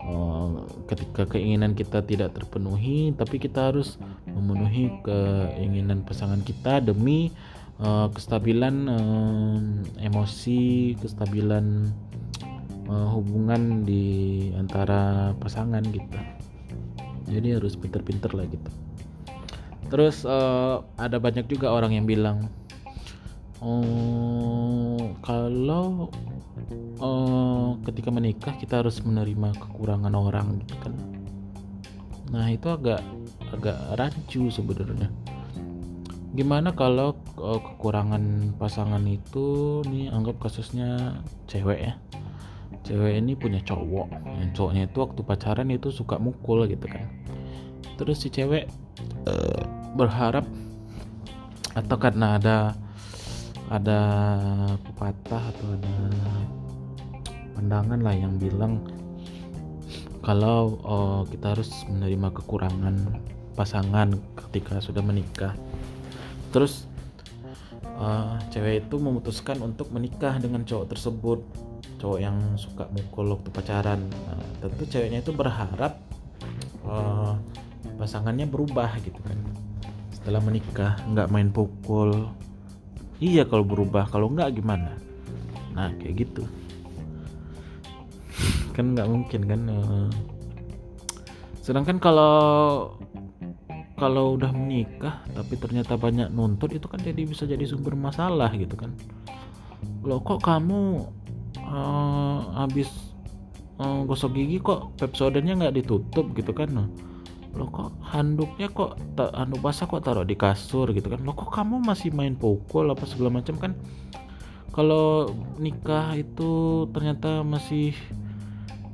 Uh, 0.00 0.66
ketika 0.90 1.22
keinginan 1.36 1.76
kita 1.76 2.02
tidak 2.02 2.34
terpenuhi 2.34 3.14
tapi 3.14 3.38
kita 3.38 3.70
harus 3.70 3.94
memenuhi 4.26 4.90
keinginan 5.06 6.02
pasangan 6.02 6.42
kita 6.42 6.82
demi 6.82 7.30
uh, 7.80 8.08
kestabilan 8.12 8.76
uh, 8.86 9.58
emosi, 10.00 10.94
kestabilan 11.00 11.90
uh, 12.86 13.08
hubungan 13.16 13.82
di 13.88 14.48
antara 14.56 15.32
pasangan 15.40 15.82
gitu. 15.88 16.18
Jadi 17.30 17.56
harus 17.56 17.74
pinter-pinter 17.78 18.30
lah 18.36 18.46
gitu. 18.48 18.70
Terus 19.90 20.22
uh, 20.22 20.86
ada 21.00 21.18
banyak 21.18 21.50
juga 21.50 21.74
orang 21.74 21.98
yang 21.98 22.06
bilang 22.06 22.46
oh 23.60 25.12
kalau 25.20 26.08
uh, 27.02 27.76
ketika 27.84 28.08
menikah 28.08 28.54
kita 28.56 28.80
harus 28.80 29.02
menerima 29.02 29.52
kekurangan 29.58 30.14
orang 30.14 30.62
gitu 30.62 30.74
kan. 30.80 30.94
Nah 32.30 32.46
itu 32.54 32.70
agak 32.70 33.02
agak 33.50 33.78
rancu 33.98 34.46
sebenarnya 34.46 35.10
gimana 36.30 36.70
kalau 36.78 37.18
uh, 37.42 37.58
kekurangan 37.58 38.54
pasangan 38.54 39.02
itu 39.06 39.80
nih 39.90 40.10
anggap 40.14 40.38
kasusnya 40.38 41.20
cewek 41.50 41.90
ya? 41.90 41.94
Cewek 42.86 43.20
ini 43.20 43.34
punya 43.34 43.60
cowok 43.60 44.08
yang 44.40 44.50
cowoknya 44.54 44.82
itu 44.88 44.98
waktu 45.02 45.20
pacaran 45.26 45.68
itu 45.74 45.90
suka 45.90 46.16
mukul 46.22 46.64
gitu 46.70 46.86
kan. 46.86 47.10
Terus 47.98 48.22
si 48.22 48.30
cewek 48.30 48.70
uh, 49.26 49.62
berharap 49.98 50.46
atau 51.74 51.96
karena 51.98 52.38
ada 52.38 52.56
ada 53.70 54.00
pepatah 54.82 55.42
atau 55.54 55.66
ada 55.78 55.94
pandangan 57.54 58.00
lah 58.02 58.14
yang 58.14 58.34
bilang 58.38 58.82
kalau 60.26 60.78
uh, 60.82 61.22
kita 61.30 61.54
harus 61.54 61.70
menerima 61.86 62.34
kekurangan 62.34 63.18
pasangan 63.54 64.14
ketika 64.34 64.82
sudah 64.82 65.02
menikah 65.04 65.54
terus 66.50 66.90
uh, 68.00 68.36
cewek 68.50 68.86
itu 68.86 68.96
memutuskan 68.96 69.60
untuk 69.60 69.92
menikah 69.94 70.36
dengan 70.40 70.64
cowok 70.64 70.86
tersebut. 70.96 71.40
Cowok 72.00 72.18
yang 72.20 72.36
suka 72.56 72.88
mukul 72.90 73.36
waktu 73.36 73.48
pacaran. 73.52 74.00
Nah, 74.08 74.40
tentu 74.64 74.88
ceweknya 74.88 75.20
itu 75.20 75.32
berharap 75.36 76.00
uh, 76.88 77.36
pasangannya 78.00 78.48
berubah 78.48 78.96
gitu 79.04 79.20
kan. 79.20 79.36
Setelah 80.12 80.40
menikah 80.40 80.96
nggak 81.12 81.28
main 81.28 81.52
pukul. 81.52 82.28
Iya 83.20 83.44
kalau 83.44 83.64
berubah 83.68 84.08
kalau 84.08 84.32
nggak 84.32 84.56
gimana? 84.56 84.96
Nah 85.76 85.92
kayak 86.00 86.24
gitu. 86.24 86.48
Kan 88.76 88.96
nggak 88.96 89.08
mungkin 89.12 89.44
kan 89.44 89.60
uh, 89.68 90.08
sedangkan 91.60 92.00
kalau 92.00 92.32
kalau 94.00 94.40
udah 94.40 94.48
menikah 94.56 95.20
tapi 95.36 95.60
ternyata 95.60 96.00
banyak 96.00 96.32
nuntut 96.32 96.72
itu 96.72 96.88
kan 96.88 96.96
jadi 97.04 97.28
bisa 97.28 97.44
jadi 97.44 97.60
sumber 97.68 97.92
masalah 97.92 98.48
gitu 98.56 98.72
kan. 98.72 98.96
Lo 100.00 100.24
kok 100.24 100.40
kamu 100.40 101.04
uh, 101.68 102.38
habis 102.56 102.88
uh, 103.76 104.00
gosok 104.08 104.32
gigi 104.40 104.56
kok 104.64 104.96
pepsodenya 104.96 105.52
nggak 105.60 105.76
ditutup 105.76 106.32
gitu 106.32 106.56
kan? 106.56 106.88
Lo 107.52 107.68
kok 107.68 107.92
handuknya 108.00 108.72
kok 108.72 108.96
handuk 109.20 109.60
basah 109.60 109.84
kok 109.84 110.00
taruh 110.00 110.24
di 110.24 110.32
kasur 110.32 110.88
gitu 110.96 111.12
kan? 111.12 111.20
Lo 111.20 111.36
kok 111.36 111.52
kamu 111.52 111.84
masih 111.84 112.08
main 112.16 112.32
pukul 112.32 112.88
apa 112.88 113.04
segala 113.04 113.36
macam 113.36 113.60
kan? 113.60 113.76
Kalau 114.72 115.28
nikah 115.60 116.16
itu 116.16 116.86
ternyata 116.96 117.44
masih 117.44 117.92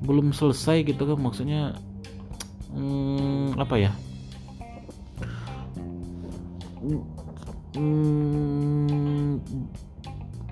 belum 0.03 0.35
selesai 0.35 0.83
gitu 0.83 1.07
kan? 1.07 1.23
Maksudnya 1.23 1.79
hmm, 2.75 3.55
apa 3.63 3.79
ya 3.79 3.93
hmm, 7.77 9.33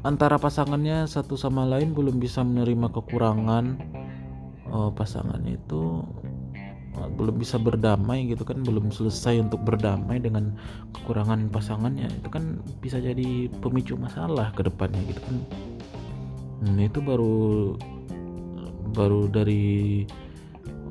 antara 0.05 0.37
pasangannya 0.37 1.09
satu 1.09 1.35
sama 1.35 1.65
lain 1.65 1.97
belum 1.97 2.21
bisa 2.21 2.45
menerima 2.45 2.93
kekurangan. 2.93 3.81
Uh, 4.75 4.91
pasangannya 4.91 5.55
itu 5.55 6.03
uh, 6.99 7.09
belum 7.15 7.39
bisa 7.39 7.61
berdamai 7.63 8.27
gitu 8.27 8.43
kan 8.43 8.65
belum 8.65 8.91
selesai 8.91 9.39
untuk 9.39 9.63
berdamai 9.63 10.19
dengan 10.19 10.57
kekurangan 10.97 11.49
pasangannya. 11.49 12.11
Itu 12.11 12.29
kan 12.29 12.59
bisa 12.83 12.99
jadi 12.99 13.49
pemicu 13.63 13.95
masalah 13.95 14.51
ke 14.53 14.67
depannya 14.67 15.01
gitu 15.09 15.21
kan. 15.23 15.37
Hmm, 16.65 16.79
itu 16.81 16.99
baru 16.99 17.77
baru 18.95 19.27
dari 19.27 20.03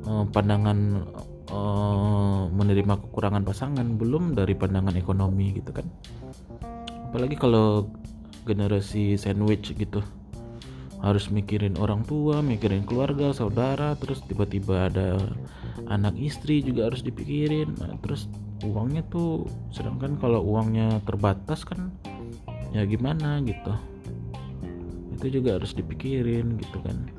uh, 0.06 0.24
pandangan 0.28 1.02
uh, 1.54 2.50
menerima 2.50 2.98
kekurangan 3.06 3.46
pasangan 3.46 3.86
belum 3.94 4.34
dari 4.34 4.58
pandangan 4.58 4.98
ekonomi 4.98 5.54
gitu 5.54 5.70
kan 5.70 5.86
apalagi 7.08 7.38
kalau 7.38 7.86
generasi 8.42 9.14
sandwich 9.14 9.70
gitu 9.78 10.02
harus 11.04 11.28
mikirin 11.28 11.76
orang 11.76 12.00
tua, 12.08 12.40
mikirin 12.40 12.88
keluarga, 12.88 13.28
saudara, 13.36 13.92
terus 14.00 14.24
tiba-tiba 14.24 14.88
ada 14.88 15.20
anak 15.92 16.16
istri 16.16 16.64
juga 16.64 16.88
harus 16.88 17.04
dipikirin. 17.04 17.76
Nah, 17.76 18.00
terus 18.00 18.24
uangnya 18.64 19.04
tuh 19.12 19.44
sedangkan 19.68 20.16
kalau 20.16 20.40
uangnya 20.40 21.04
terbatas 21.04 21.60
kan 21.68 21.92
ya 22.72 22.88
gimana 22.88 23.44
gitu. 23.44 23.76
Itu 25.12 25.28
juga 25.28 25.60
harus 25.60 25.76
dipikirin 25.76 26.56
gitu 26.56 26.80
kan. 26.80 27.12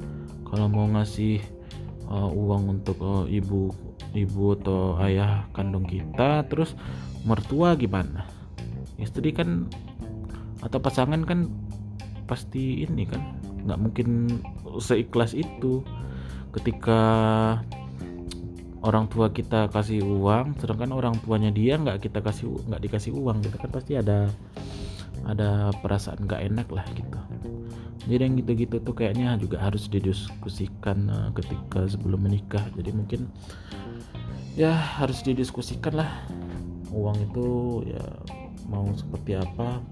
Kalau 0.49 0.65
mau 0.65 0.89
ngasih 0.89 1.45
uh, 2.09 2.33
uang 2.33 2.81
untuk 2.81 2.97
uh, 3.05 3.29
ibu 3.29 3.69
ibu 4.15 4.55
atau 4.55 4.95
ayah 5.03 5.45
kandung 5.51 5.83
kita 5.83 6.47
terus 6.47 6.73
mertua 7.27 7.75
gimana? 7.75 8.25
Istri 8.97 9.35
kan 9.35 9.67
atau 10.63 10.79
pasangan 10.79 11.21
kan 11.27 11.51
pasti 12.25 12.87
ini 12.87 13.05
kan 13.05 13.21
nggak 13.67 13.79
mungkin 13.79 14.41
seikhlas 14.79 15.35
itu. 15.35 15.83
Ketika 16.55 16.99
orang 18.79 19.11
tua 19.11 19.27
kita 19.33 19.67
kasih 19.73 19.99
uang 19.99 20.55
sedangkan 20.61 20.95
orang 20.95 21.19
tuanya 21.19 21.51
dia 21.51 21.75
nggak 21.75 22.07
kita 22.07 22.23
kasih 22.23 22.47
nggak 22.71 22.81
dikasih 22.85 23.11
uang 23.11 23.43
gitu 23.43 23.59
kan 23.59 23.69
pasti 23.73 23.99
ada 23.99 24.31
ada 25.25 25.73
perasaan 25.81 26.23
nggak 26.23 26.41
enak 26.53 26.67
lah 26.71 26.85
gitu. 26.95 27.19
Jadi 28.05 28.21
yang 28.21 28.35
gitu-gitu 28.37 28.77
tuh 28.85 28.93
kayaknya 28.93 29.33
juga 29.41 29.57
harus 29.57 29.89
didiskusikan 29.89 31.09
uh, 31.09 31.29
ketika 31.33 31.89
sebelum 31.89 32.29
menikah. 32.29 32.61
Jadi 32.77 32.93
mungkin 32.93 33.33
ya 34.55 34.71
harus 34.71 35.19
didiskusikan 35.19 35.99
lah. 35.99 36.11
Uang 36.95 37.19
itu 37.19 37.47
ya 37.91 38.03
mau 38.71 38.87
seperti 38.95 39.35
apa 39.35 39.83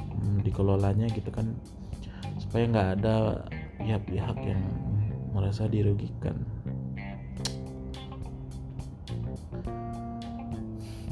hmm, 0.00 0.40
dikelolanya 0.48 1.12
gitu 1.12 1.28
kan. 1.28 1.52
Supaya 2.40 2.64
nggak 2.72 2.88
ada 3.00 3.44
pihak-pihak 3.76 4.38
yang 4.48 4.64
merasa 5.36 5.68
dirugikan. 5.68 6.40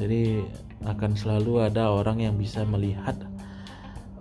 Jadi 0.01 0.41
akan 0.89 1.13
selalu 1.13 1.69
ada 1.69 1.93
orang 1.93 2.25
yang 2.25 2.41
bisa 2.41 2.65
melihat 2.65 3.21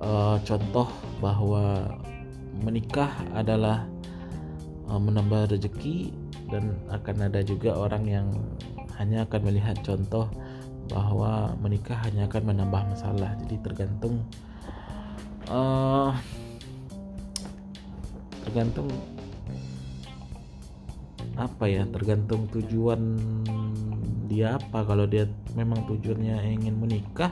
uh, 0.03 0.35
contoh 0.43 0.91
bahwa 1.23 1.95
menikah 2.59 3.07
adalah 3.31 3.87
uh, 4.91 4.99
menambah 4.99 5.55
rezeki 5.55 6.11
dan 6.49 6.77
akan 6.89 7.29
ada 7.29 7.41
juga 7.45 7.77
orang 7.77 8.03
yang 8.09 8.27
hanya 8.97 9.23
akan 9.23 9.41
melihat 9.47 9.77
contoh 9.85 10.27
bahwa 10.89 11.53
menikah 11.61 11.95
hanya 12.03 12.25
akan 12.25 12.53
menambah 12.53 12.81
masalah. 12.91 13.37
Jadi 13.45 13.55
tergantung 13.61 14.25
uh, 15.47 16.11
tergantung 18.43 18.89
apa 21.37 21.65
ya? 21.69 21.85
Tergantung 21.87 22.49
tujuan 22.51 23.01
dia 24.27 24.57
apa. 24.57 24.83
Kalau 24.83 25.05
dia 25.05 25.29
memang 25.53 25.85
tujuannya 25.85 26.59
ingin 26.59 26.75
menikah 26.75 27.31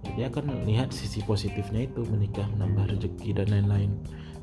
ya 0.00 0.10
dia 0.16 0.26
akan 0.32 0.64
lihat 0.64 0.96
sisi 0.96 1.20
positifnya 1.24 1.84
itu 1.84 2.00
menikah 2.08 2.48
menambah 2.56 2.96
rezeki 2.96 3.36
dan 3.36 3.52
lain-lain. 3.52 3.92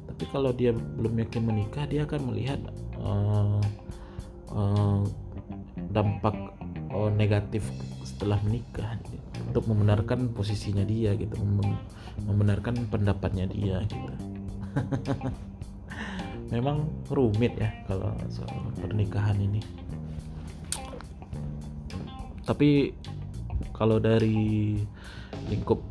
Tapi 0.07 0.23
kalau 0.33 0.53
dia 0.53 0.73
belum 0.73 1.17
yakin 1.21 1.43
menikah 1.45 1.85
dia 1.89 2.05
akan 2.05 2.33
melihat 2.33 2.61
uh, 3.01 3.61
uh, 4.51 5.01
dampak 5.91 6.35
uh, 6.91 7.11
negatif 7.13 7.65
setelah 8.03 8.39
menikah 8.43 8.97
gitu. 9.07 9.39
untuk 9.47 9.63
membenarkan 9.69 10.31
posisinya 10.33 10.83
dia 10.87 11.13
gitu 11.13 11.37
mem 11.41 11.77
membenarkan 12.25 12.89
pendapatnya 12.89 13.45
dia 13.45 13.85
gitu 13.85 14.13
memang 16.53 16.87
rumit 17.11 17.53
ya 17.59 17.69
kalau 17.85 18.15
soal 18.31 18.71
pernikahan 18.79 19.37
ini 19.37 19.61
tapi 22.47 22.95
kalau 23.75 23.99
dari 23.99 24.79
lingkup 25.51 25.83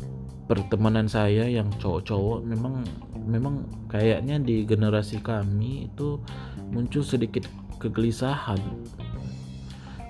pertemanan 0.49 1.11
saya 1.11 1.45
yang 1.47 1.69
cowok-cowok 1.77 2.47
memang 2.47 2.87
memang 3.27 3.67
kayaknya 3.91 4.39
di 4.39 4.63
generasi 4.63 5.19
kami 5.21 5.91
itu 5.91 6.23
muncul 6.71 7.03
sedikit 7.03 7.45
kegelisahan. 7.87 8.59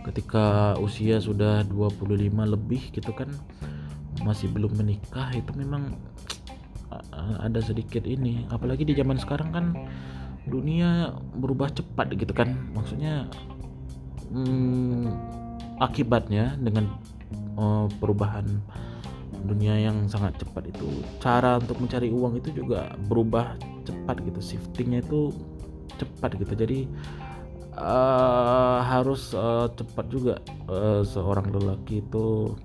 Ketika 0.07 0.79
usia 0.79 1.19
sudah 1.19 1.67
25 1.67 2.31
lebih 2.47 2.95
gitu 2.95 3.11
kan 3.11 3.31
masih 4.23 4.49
belum 4.49 4.73
menikah 4.79 5.29
itu 5.35 5.51
memang 5.53 5.93
ada 7.43 7.61
sedikit 7.61 8.07
ini. 8.07 8.47
Apalagi 8.49 8.87
di 8.87 8.95
zaman 8.95 9.19
sekarang 9.19 9.51
kan 9.53 9.67
dunia 10.47 11.15
berubah 11.37 11.71
cepat 11.75 12.15
gitu 12.15 12.33
kan. 12.33 12.55
Maksudnya 12.73 13.27
hmm, 14.31 15.11
akibatnya 15.83 16.55
dengan 16.61 16.97
uh, 17.59 17.91
perubahan 17.99 18.47
dunia 19.47 19.79
yang 19.79 20.07
sangat 20.11 20.39
cepat 20.43 20.71
itu. 20.71 21.03
Cara 21.23 21.59
untuk 21.61 21.79
mencari 21.83 22.11
uang 22.11 22.39
itu 22.41 22.51
juga 22.55 22.95
berubah 23.11 23.59
cepat 23.87 24.23
gitu. 24.23 24.41
Shiftingnya 24.43 25.03
itu 25.03 25.35
cepat 25.99 26.39
gitu. 26.39 26.55
Jadi 26.55 26.79
uh, 27.77 28.81
harus 28.83 29.37
uh, 29.37 29.69
cepat 29.73 30.07
juga 30.09 30.35
uh, 30.67 31.05
seorang 31.05 31.53
lelaki 31.53 32.01
itu 32.01 32.57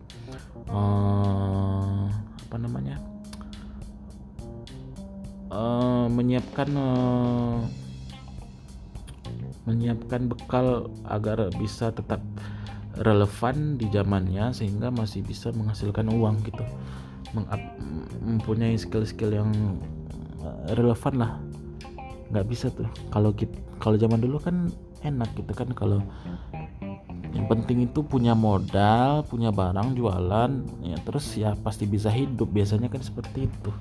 uh, 0.71 2.07
apa 2.47 2.55
namanya 2.57 2.97
uh, 5.51 6.07
menyiapkan 6.07 6.69
uh, 6.75 7.59
menyiapkan 9.67 10.25
bekal 10.25 10.89
agar 11.05 11.53
bisa 11.59 11.93
tetap 11.93 12.19
relevan 12.97 13.77
di 13.77 13.87
zamannya 13.93 14.51
sehingga 14.51 14.89
masih 14.91 15.23
bisa 15.23 15.53
menghasilkan 15.53 16.11
uang 16.11 16.43
gitu. 16.43 16.65
Mempunyai 18.25 18.75
skill-skill 18.75 19.31
yang 19.31 19.53
relevan 20.75 21.13
lah. 21.15 21.31
Nggak 22.33 22.47
bisa 22.49 22.67
tuh. 22.73 22.89
Kalau 23.13 23.31
kita 23.31 23.55
kalau 23.81 23.95
zaman 23.97 24.19
dulu 24.21 24.37
kan 24.37 24.69
enak 25.01 25.29
gitu 25.37 25.51
kan 25.53 25.69
kalau 25.73 25.99
yang 27.31 27.47
penting 27.47 27.87
itu 27.87 28.03
punya 28.03 28.35
modal 28.35 29.23
punya 29.23 29.49
barang 29.55 29.95
jualan 29.95 30.51
ya 30.83 30.97
terus 31.01 31.25
ya 31.39 31.55
pasti 31.59 31.87
bisa 31.87 32.11
hidup. 32.11 32.51
Biasanya 32.51 32.91
kan 32.91 32.99
seperti 32.99 33.47
itu. 33.47 33.71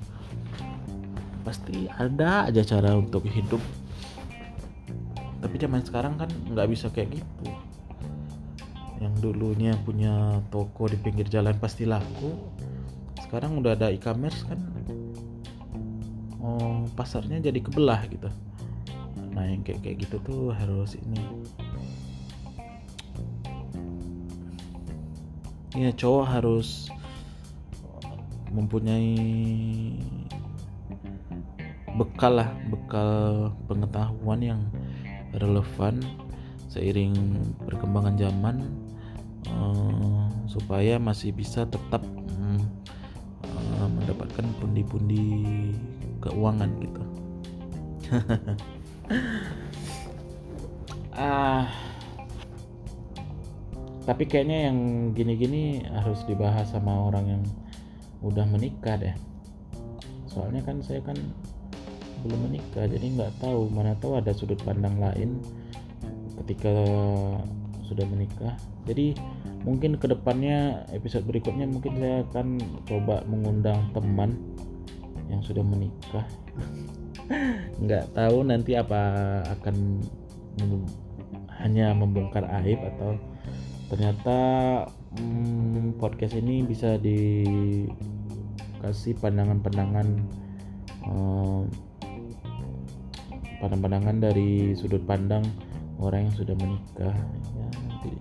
Pasti 1.43 1.85
ada 1.91 2.47
aja 2.47 2.63
cara 2.63 2.95
untuk 2.95 3.27
hidup. 3.27 3.59
Tapi 5.41 5.55
zaman 5.57 5.81
sekarang 5.83 6.15
kan 6.15 6.29
nggak 6.47 6.67
bisa 6.71 6.87
kayak 6.89 7.19
gitu. 7.19 7.51
Yang 9.01 9.13
dulunya 9.19 9.73
punya 9.81 10.39
toko 10.53 10.87
di 10.87 10.95
pinggir 10.95 11.27
jalan 11.27 11.57
pasti 11.59 11.83
laku. 11.83 12.37
Sekarang 13.19 13.59
udah 13.59 13.75
ada 13.75 13.91
e-commerce 13.91 14.47
kan 14.47 14.59
oh 16.41 16.89
pasarnya 16.97 17.37
jadi 17.37 17.61
kebelah 17.61 18.01
gitu 18.09 18.27
nah 19.31 19.47
yang 19.47 19.63
kayak 19.63 19.79
kayak 19.83 19.97
gitu 20.03 20.15
tuh 20.23 20.43
harus 20.51 20.99
ini. 20.99 21.23
Ya 25.71 25.89
cowok 25.95 26.25
harus 26.27 26.91
mempunyai 28.51 29.15
bekal 31.95 32.43
lah 32.43 32.49
bekal 32.67 33.51
pengetahuan 33.67 34.39
yang 34.43 34.61
relevan 35.35 36.03
seiring 36.67 37.15
perkembangan 37.63 38.15
zaman 38.19 38.67
uh, 39.51 40.27
supaya 40.47 40.99
masih 40.99 41.35
bisa 41.35 41.67
tetap 41.67 42.03
um, 42.39 42.59
uh, 43.79 43.87
mendapatkan 43.87 44.47
pundi-pundi 44.59 45.71
keuangan 46.23 46.71
gitu 46.79 47.03
ah. 51.15 51.65
Tapi 54.01 54.23
kayaknya 54.25 54.71
yang 54.71 55.11
gini-gini 55.13 55.85
harus 55.85 56.25
dibahas 56.25 56.73
sama 56.73 56.89
orang 57.07 57.25
yang 57.37 57.43
udah 58.25 58.45
menikah 58.49 58.97
deh. 58.97 59.13
Soalnya 60.25 60.65
kan 60.65 60.81
saya 60.81 61.05
kan 61.05 61.17
belum 62.21 62.49
menikah 62.49 62.85
jadi 62.85 63.01
nggak 63.17 63.41
tahu 63.41 63.65
mana 63.73 63.97
tahu 63.97 64.13
ada 64.13 64.29
sudut 64.29 64.57
pandang 64.61 64.97
lain 65.01 65.41
ketika 66.41 66.73
sudah 67.85 68.05
menikah. 68.09 68.57
Jadi 68.89 69.13
mungkin 69.61 70.01
ke 70.01 70.09
depannya 70.09 70.89
episode 70.89 71.25
berikutnya 71.29 71.69
mungkin 71.69 72.01
saya 72.01 72.25
akan 72.25 72.57
coba 72.89 73.21
mengundang 73.29 73.93
teman 73.93 74.33
yang 75.29 75.45
sudah 75.45 75.61
menikah 75.61 76.25
nggak 77.81 78.13
tahu 78.13 78.43
nanti 78.45 78.77
apa 78.77 79.01
akan 79.59 80.01
hanya 81.61 81.93
membongkar 81.93 82.45
aib 82.61 82.81
atau 82.95 83.15
ternyata 83.91 84.37
hmm, 85.19 85.99
podcast 85.99 86.33
ini 86.39 86.63
bisa 86.63 86.97
dikasih 86.97 87.93
pandangan-pandangan 89.19 90.07
hmm, 91.05 91.61
pandangan-pandangan 93.61 94.17
dari 94.17 94.73
sudut 94.73 95.05
pandang 95.05 95.45
orang 96.01 96.25
yang 96.25 96.33
sudah 96.33 96.57
menikah. 96.57 97.13
Ya, 97.53 97.67
nanti 97.77 98.11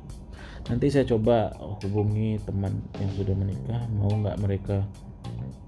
nanti 0.68 0.86
saya 0.92 1.08
coba 1.08 1.56
hubungi 1.80 2.36
teman 2.44 2.84
yang 3.00 3.10
sudah 3.16 3.32
menikah 3.32 3.80
mau 3.96 4.12
nggak 4.12 4.36
mereka 4.36 4.84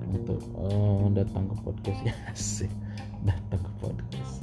untuk 0.04 0.44
uh, 0.60 1.08
datang 1.16 1.48
ke 1.48 1.56
podcast. 1.64 2.00
Ya 2.04 2.12
sih 2.36 2.81
datang 3.22 3.62
ke 3.62 3.72
podcast. 3.78 4.34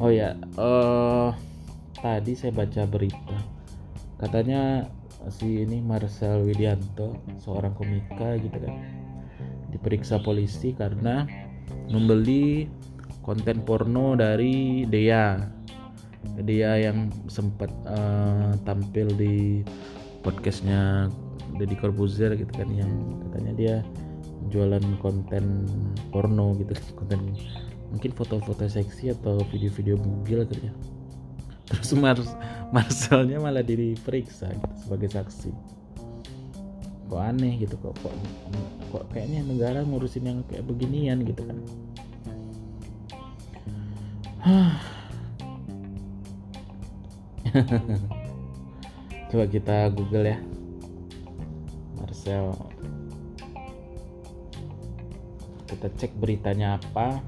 Oh 0.00 0.08
ya 0.08 0.32
uh, 0.56 1.36
tadi 2.00 2.32
saya 2.32 2.52
baca 2.56 2.88
berita. 2.88 3.36
Katanya 4.16 4.88
si 5.28 5.64
ini 5.64 5.84
Marcel 5.84 6.48
Widianto 6.48 7.20
seorang 7.44 7.76
komika 7.76 8.40
gitu 8.40 8.56
kan 8.56 8.74
diperiksa 9.68 10.16
polisi 10.24 10.72
karena 10.72 11.28
membeli 11.92 12.64
konten 13.20 13.60
porno 13.60 14.16
dari 14.16 14.88
Dea. 14.88 15.36
Dea 16.40 16.72
yang 16.80 17.12
sempat 17.28 17.68
uh, 17.84 18.56
tampil 18.64 19.12
di 19.16 19.64
podcastnya 20.24 21.08
Deddy 21.56 21.76
Corbuzier 21.76 22.32
gitu 22.36 22.52
kan 22.52 22.68
yang 22.72 22.88
katanya 23.28 23.52
dia 23.56 23.76
jualan 24.48 24.82
konten 25.04 25.68
porno 26.08 26.56
gitu. 26.56 26.72
Konten 26.98 27.36
mungkin 27.90 28.14
foto-foto 28.14 28.70
seksi 28.70 29.12
atau 29.12 29.42
video-video 29.50 29.98
bugil 29.98 30.46
gitu 30.48 30.70
ya. 30.70 30.72
Terus 31.70 31.90
Mars 31.94 32.30
Marcelnya 32.74 33.38
malah 33.38 33.62
diperiksa 33.66 34.50
gitu, 34.50 34.74
sebagai 34.86 35.10
saksi. 35.10 35.50
Kok 37.10 37.18
aneh 37.18 37.58
gitu 37.58 37.74
kok 37.82 37.98
kok 37.98 38.14
kok 38.94 39.04
kayaknya 39.10 39.42
negara 39.42 39.82
ngurusin 39.82 40.26
yang 40.26 40.46
kayak 40.46 40.62
beginian 40.66 41.26
gitu 41.26 41.42
kan. 41.42 41.58
Coba 49.30 49.44
kita 49.50 49.90
google 49.90 50.26
ya. 50.30 50.38
Marcel 51.98 52.54
kita 55.70 55.86
cek 55.94 56.18
beritanya 56.18 56.82
apa. 56.82 57.22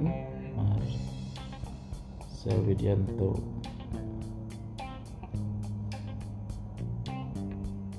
Hmm? 0.00 0.16
Marcel 0.56 2.56
Widianto. 2.64 3.36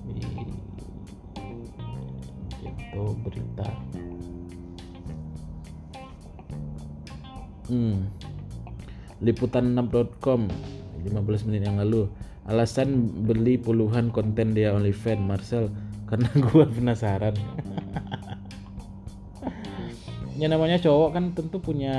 Widianto 0.10 0.64
berita. 3.22 3.70
Hmm. 7.72 8.12
liputan6.com 9.22 10.50
15 11.06 11.46
menit 11.46 11.70
yang 11.70 11.78
lalu. 11.78 12.10
Alasan 12.50 13.22
beli 13.22 13.62
puluhan 13.62 14.10
konten 14.10 14.58
dia 14.58 14.74
OnlyFans 14.74 15.22
Marcel 15.22 15.70
karena 16.10 16.34
gue 16.50 16.66
penasaran 16.66 17.38
ya 20.42 20.50
namanya 20.50 20.82
cowok 20.82 21.10
kan 21.14 21.38
tentu 21.38 21.62
punya 21.62 21.94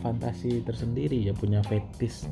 fantasi 0.00 0.64
tersendiri 0.64 1.20
ya 1.28 1.36
punya 1.36 1.60
fetis 1.68 2.24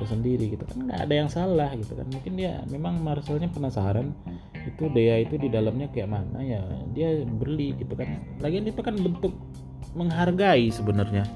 tersendiri 0.00 0.56
gitu. 0.56 0.64
Kan 0.64 0.88
nggak 0.88 1.00
ada 1.04 1.14
yang 1.14 1.28
salah 1.28 1.68
gitu 1.76 1.92
kan. 1.92 2.08
Mungkin 2.08 2.40
dia 2.40 2.64
memang 2.72 3.04
Marcelnya 3.04 3.52
penasaran 3.52 4.16
itu 4.64 4.88
dia 4.96 5.20
itu 5.20 5.36
di 5.36 5.52
dalamnya 5.52 5.92
kayak 5.92 6.08
mana 6.08 6.40
ya 6.40 6.64
dia 6.96 7.20
beli 7.28 7.76
gitu 7.76 7.92
kan. 7.92 8.16
Lagian 8.40 8.64
itu 8.64 8.80
kan 8.80 8.96
bentuk 8.96 9.36
menghargai 9.92 10.72
sebenarnya. 10.72 11.28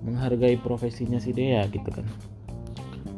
Menghargai 0.00 0.56
profesinya 0.56 1.20
si 1.20 1.36
Dea 1.36 1.68
gitu 1.68 1.92
kan. 1.92 2.08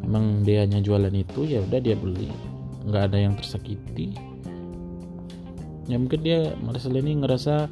Emang 0.03 0.43
dia 0.43 0.67
hanya 0.67 0.83
jualan 0.83 1.15
itu 1.15 1.47
ya 1.47 1.63
udah 1.63 1.79
dia 1.79 1.95
beli. 1.95 2.35
Nggak 2.83 3.15
ada 3.15 3.19
yang 3.31 3.39
tersakiti. 3.39 4.17
Ya 5.87 5.97
mungkin 6.03 6.21
dia 6.27 6.53
Marcel 6.67 6.99
ini 6.99 7.23
ngerasa 7.23 7.71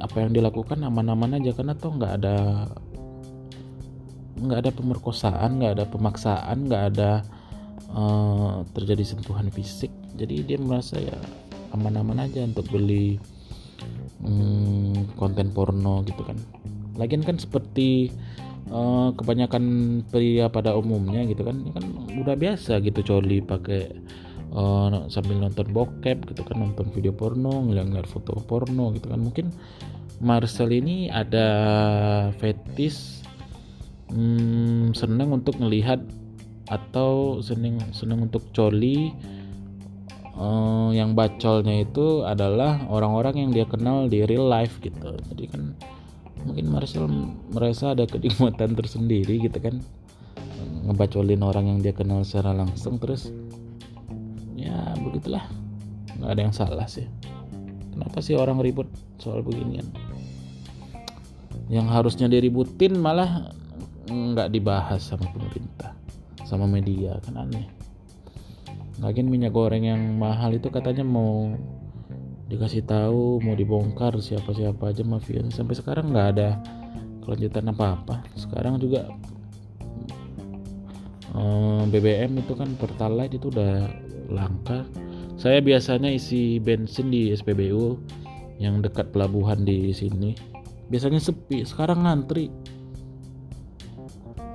apa 0.00 0.16
yang 0.24 0.32
dilakukan 0.32 0.80
aman-aman 0.82 1.40
aja 1.40 1.52
karena 1.52 1.76
tuh 1.76 1.96
nggak 1.96 2.12
ada 2.22 2.36
nggak 4.34 4.58
ada 4.66 4.70
pemerkosaan 4.74 5.50
nggak 5.62 5.72
ada 5.78 5.84
pemaksaan 5.86 6.56
nggak 6.66 6.84
ada 6.94 7.10
uh, 7.94 8.66
terjadi 8.74 9.04
sentuhan 9.14 9.48
fisik. 9.48 9.90
Jadi 10.14 10.46
dia 10.46 10.58
merasa 10.58 10.98
ya 10.98 11.18
aman-aman 11.74 12.26
aja 12.26 12.46
untuk 12.46 12.70
beli 12.70 13.18
hmm, 14.22 15.18
konten 15.18 15.50
porno 15.50 16.02
gitu 16.06 16.22
kan. 16.22 16.38
Lagian 16.94 17.26
kan 17.26 17.38
seperti 17.38 18.14
uh, 18.70 19.10
kebanyakan 19.14 19.64
pria 20.08 20.46
pada 20.50 20.74
umumnya 20.78 21.26
gitu 21.26 21.42
kan 21.42 21.66
kan 21.74 21.84
udah 22.14 22.38
biasa 22.38 22.78
gitu 22.82 23.02
coli 23.02 23.42
pakai 23.42 23.90
uh, 24.54 25.10
sambil 25.10 25.42
nonton 25.42 25.66
bokep 25.74 26.30
gitu 26.30 26.46
kan 26.46 26.62
nonton 26.62 26.88
video 26.94 27.10
porno 27.10 27.66
ngeliat-ngeliat 27.68 28.08
foto 28.08 28.38
porno 28.46 28.94
gitu 28.94 29.10
kan. 29.10 29.20
Mungkin 29.20 29.50
Marcel 30.22 30.70
ini 30.70 31.10
ada 31.10 31.46
fetis 32.38 33.20
hmm, 34.08 34.94
senang 34.94 35.34
untuk 35.34 35.58
melihat 35.58 36.00
atau 36.70 37.42
seneng 37.42 37.82
seneng 37.92 38.30
untuk 38.30 38.46
coli. 38.54 39.12
Uh, 40.34 40.90
yang 40.90 41.14
bacolnya 41.14 41.86
itu 41.86 42.26
adalah 42.26 42.82
orang-orang 42.90 43.46
yang 43.46 43.50
dia 43.54 43.62
kenal 43.70 44.10
di 44.10 44.26
real 44.26 44.50
life 44.50 44.82
gitu. 44.82 45.14
Jadi 45.30 45.46
kan 45.46 45.78
mungkin 46.42 46.74
Marcel 46.74 47.06
merasa 47.54 47.94
ada 47.94 48.02
kenikmatan 48.02 48.74
tersendiri 48.74 49.38
gitu 49.38 49.58
kan. 49.62 49.78
Ngebacolin 50.90 51.38
orang 51.38 51.70
yang 51.70 51.78
dia 51.78 51.94
kenal 51.94 52.26
secara 52.26 52.50
langsung 52.50 52.98
terus 52.98 53.30
ya 54.74 54.98
begitulah. 54.98 55.44
Nggak 56.18 56.30
ada 56.34 56.40
yang 56.42 56.54
salah 56.54 56.86
sih. 56.90 57.06
Kenapa 57.94 58.18
sih 58.18 58.34
orang 58.34 58.58
ribut 58.58 58.90
soal 59.22 59.38
beginian? 59.46 59.86
Yang 61.70 61.86
harusnya 61.94 62.26
diributin 62.26 62.98
malah 62.98 63.54
nggak 64.10 64.50
dibahas 64.52 65.00
sama 65.00 65.30
pemerintah 65.30 65.94
sama 66.42 66.66
media 66.66 67.16
kan 67.22 67.38
aneh. 67.40 67.70
Lagian 68.98 69.30
minyak 69.30 69.54
goreng 69.54 69.86
yang 69.86 70.02
mahal 70.18 70.54
itu 70.54 70.70
katanya 70.70 71.02
mau 71.02 71.54
dikasih 72.44 72.84
tahu 72.84 73.40
mau 73.40 73.56
dibongkar 73.56 74.14
siapa-siapa 74.18 74.90
aja 74.90 75.02
mafia. 75.06 75.42
Sampai 75.50 75.74
sekarang 75.74 76.12
nggak 76.12 76.28
ada 76.36 76.60
kelanjutan 77.24 77.70
apa-apa. 77.70 78.22
Sekarang 78.36 78.78
juga 78.78 79.08
eh, 81.34 81.82
BBM 81.88 82.42
itu 82.42 82.52
kan 82.54 82.74
pertalite 82.78 83.38
itu 83.38 83.48
udah 83.50 84.03
langka. 84.30 84.86
Saya 85.34 85.58
biasanya 85.58 86.08
isi 86.14 86.62
bensin 86.62 87.10
di 87.10 87.34
SPBU 87.34 87.98
yang 88.62 88.80
dekat 88.80 89.10
pelabuhan 89.10 89.66
di 89.66 89.90
sini. 89.90 90.32
Biasanya 90.88 91.18
sepi. 91.18 91.66
Sekarang 91.66 92.06
ngantri. 92.06 92.48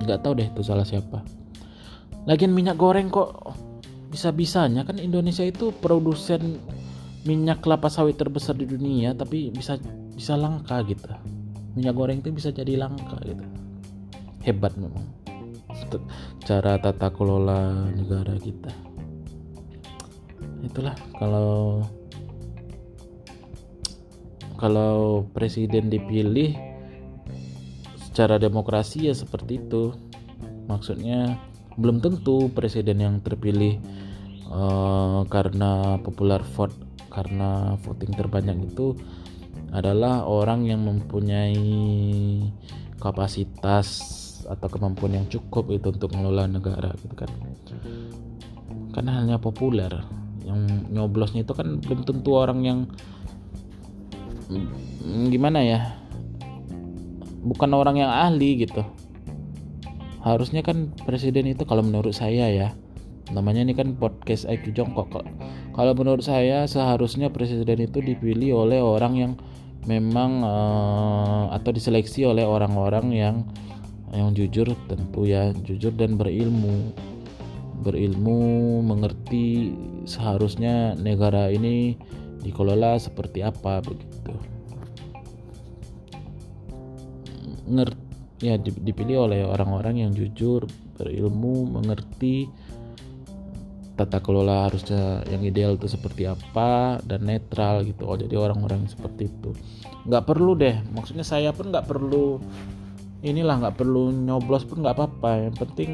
Nggak 0.00 0.24
tahu 0.24 0.32
deh 0.40 0.48
itu 0.48 0.62
salah 0.64 0.86
siapa. 0.86 1.20
Lagian 2.24 2.56
minyak 2.56 2.80
goreng 2.80 3.12
kok 3.12 3.56
bisa-bisanya. 4.08 4.88
Kan 4.88 4.96
Indonesia 4.96 5.44
itu 5.44 5.70
produsen 5.84 6.56
minyak 7.28 7.60
kelapa 7.60 7.92
sawit 7.92 8.16
terbesar 8.16 8.56
di 8.56 8.64
dunia 8.64 9.12
tapi 9.12 9.52
bisa 9.52 9.76
bisa 10.16 10.40
langka 10.40 10.80
gitu. 10.88 11.04
Minyak 11.76 11.94
goreng 11.94 12.18
itu 12.24 12.32
bisa 12.32 12.48
jadi 12.48 12.80
langka 12.80 13.20
gitu. 13.28 13.44
Hebat 14.40 14.72
memang. 14.80 15.04
Cara 16.44 16.80
tata 16.80 17.08
kelola 17.12 17.88
negara 17.92 18.36
kita 18.40 18.89
itulah 20.60 20.96
kalau 21.16 21.84
kalau 24.60 25.24
presiden 25.32 25.88
dipilih 25.88 26.52
secara 28.10 28.36
demokrasi 28.36 29.08
ya 29.08 29.14
seperti 29.16 29.56
itu. 29.56 29.96
Maksudnya 30.68 31.40
belum 31.80 32.04
tentu 32.04 32.52
presiden 32.52 33.00
yang 33.00 33.16
terpilih 33.24 33.80
uh, 34.52 35.24
karena 35.32 35.96
popular 36.04 36.44
vote 36.54 36.76
karena 37.08 37.74
voting 37.82 38.12
terbanyak 38.14 38.70
itu 38.70 38.94
adalah 39.72 40.28
orang 40.28 40.68
yang 40.68 40.84
mempunyai 40.84 41.64
kapasitas 43.00 43.88
atau 44.46 44.68
kemampuan 44.68 45.16
yang 45.16 45.26
cukup 45.30 45.72
itu 45.72 45.88
untuk 45.94 46.12
mengelola 46.12 46.44
negara 46.50 46.92
gitu 47.00 47.14
kan. 47.16 47.30
Karena 48.92 49.24
hanya 49.24 49.40
populer 49.40 50.19
yang 50.44 50.60
nyoblosnya 50.90 51.44
itu 51.44 51.52
kan 51.52 51.78
belum 51.80 52.04
tentu 52.06 52.30
orang 52.36 52.60
yang 52.64 52.78
gimana 55.30 55.62
ya 55.62 55.94
bukan 57.40 57.70
orang 57.72 58.02
yang 58.02 58.10
ahli 58.10 58.66
gitu. 58.66 58.82
Harusnya 60.20 60.60
kan 60.60 60.92
presiden 61.08 61.48
itu 61.48 61.64
kalau 61.64 61.80
menurut 61.80 62.12
saya 62.12 62.52
ya 62.52 62.68
namanya 63.30 63.62
ini 63.62 63.72
kan 63.78 63.94
podcast 63.94 64.44
IQ 64.50 64.74
Jongkok 64.74 65.22
kalau 65.70 65.92
menurut 65.94 66.26
saya 66.26 66.66
seharusnya 66.66 67.30
presiden 67.30 67.86
itu 67.86 68.02
dipilih 68.02 68.66
oleh 68.66 68.82
orang 68.82 69.14
yang 69.16 69.32
memang 69.86 70.44
uh, 70.44 71.54
atau 71.54 71.70
diseleksi 71.72 72.26
oleh 72.26 72.44
orang-orang 72.44 73.06
yang 73.14 73.36
yang 74.10 74.34
jujur 74.34 74.74
tentu 74.90 75.24
ya 75.24 75.54
jujur 75.62 75.94
dan 75.94 76.18
berilmu 76.18 76.90
berilmu 77.80 78.80
mengerti 78.84 79.74
seharusnya 80.04 80.94
negara 80.94 81.48
ini 81.48 81.96
dikelola 82.44 83.00
seperti 83.00 83.44
apa 83.44 83.80
begitu. 83.84 84.34
Ngerti 87.70 88.10
ya 88.40 88.56
dipilih 88.56 89.28
oleh 89.28 89.40
orang-orang 89.44 90.00
yang 90.00 90.12
jujur 90.16 90.64
berilmu 90.96 91.68
mengerti 91.68 92.48
tata 94.00 94.16
kelola 94.24 94.64
harusnya 94.64 95.20
yang 95.28 95.44
ideal 95.44 95.76
itu 95.76 95.84
seperti 95.84 96.24
apa 96.24 96.96
dan 97.04 97.28
netral 97.28 97.84
gitu. 97.84 98.08
Oh 98.08 98.16
jadi 98.16 98.32
orang-orang 98.40 98.88
seperti 98.88 99.28
itu. 99.28 99.52
Nggak 100.08 100.24
perlu 100.24 100.56
deh 100.56 100.80
maksudnya 100.96 101.24
saya 101.24 101.52
pun 101.52 101.68
nggak 101.68 101.84
perlu 101.84 102.40
inilah 103.20 103.60
nggak 103.60 103.76
perlu 103.76 104.08
nyoblos 104.08 104.64
pun 104.64 104.80
nggak 104.80 104.96
apa-apa. 104.96 105.52
Yang 105.52 105.56
penting 105.68 105.90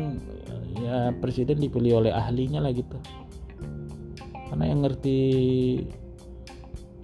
ya 0.81 1.13
presiden 1.19 1.61
dipilih 1.61 2.05
oleh 2.05 2.13
ahlinya 2.13 2.61
lah 2.61 2.73
gitu. 2.73 2.99
Karena 4.51 4.65
yang 4.71 4.81
ngerti 4.87 5.19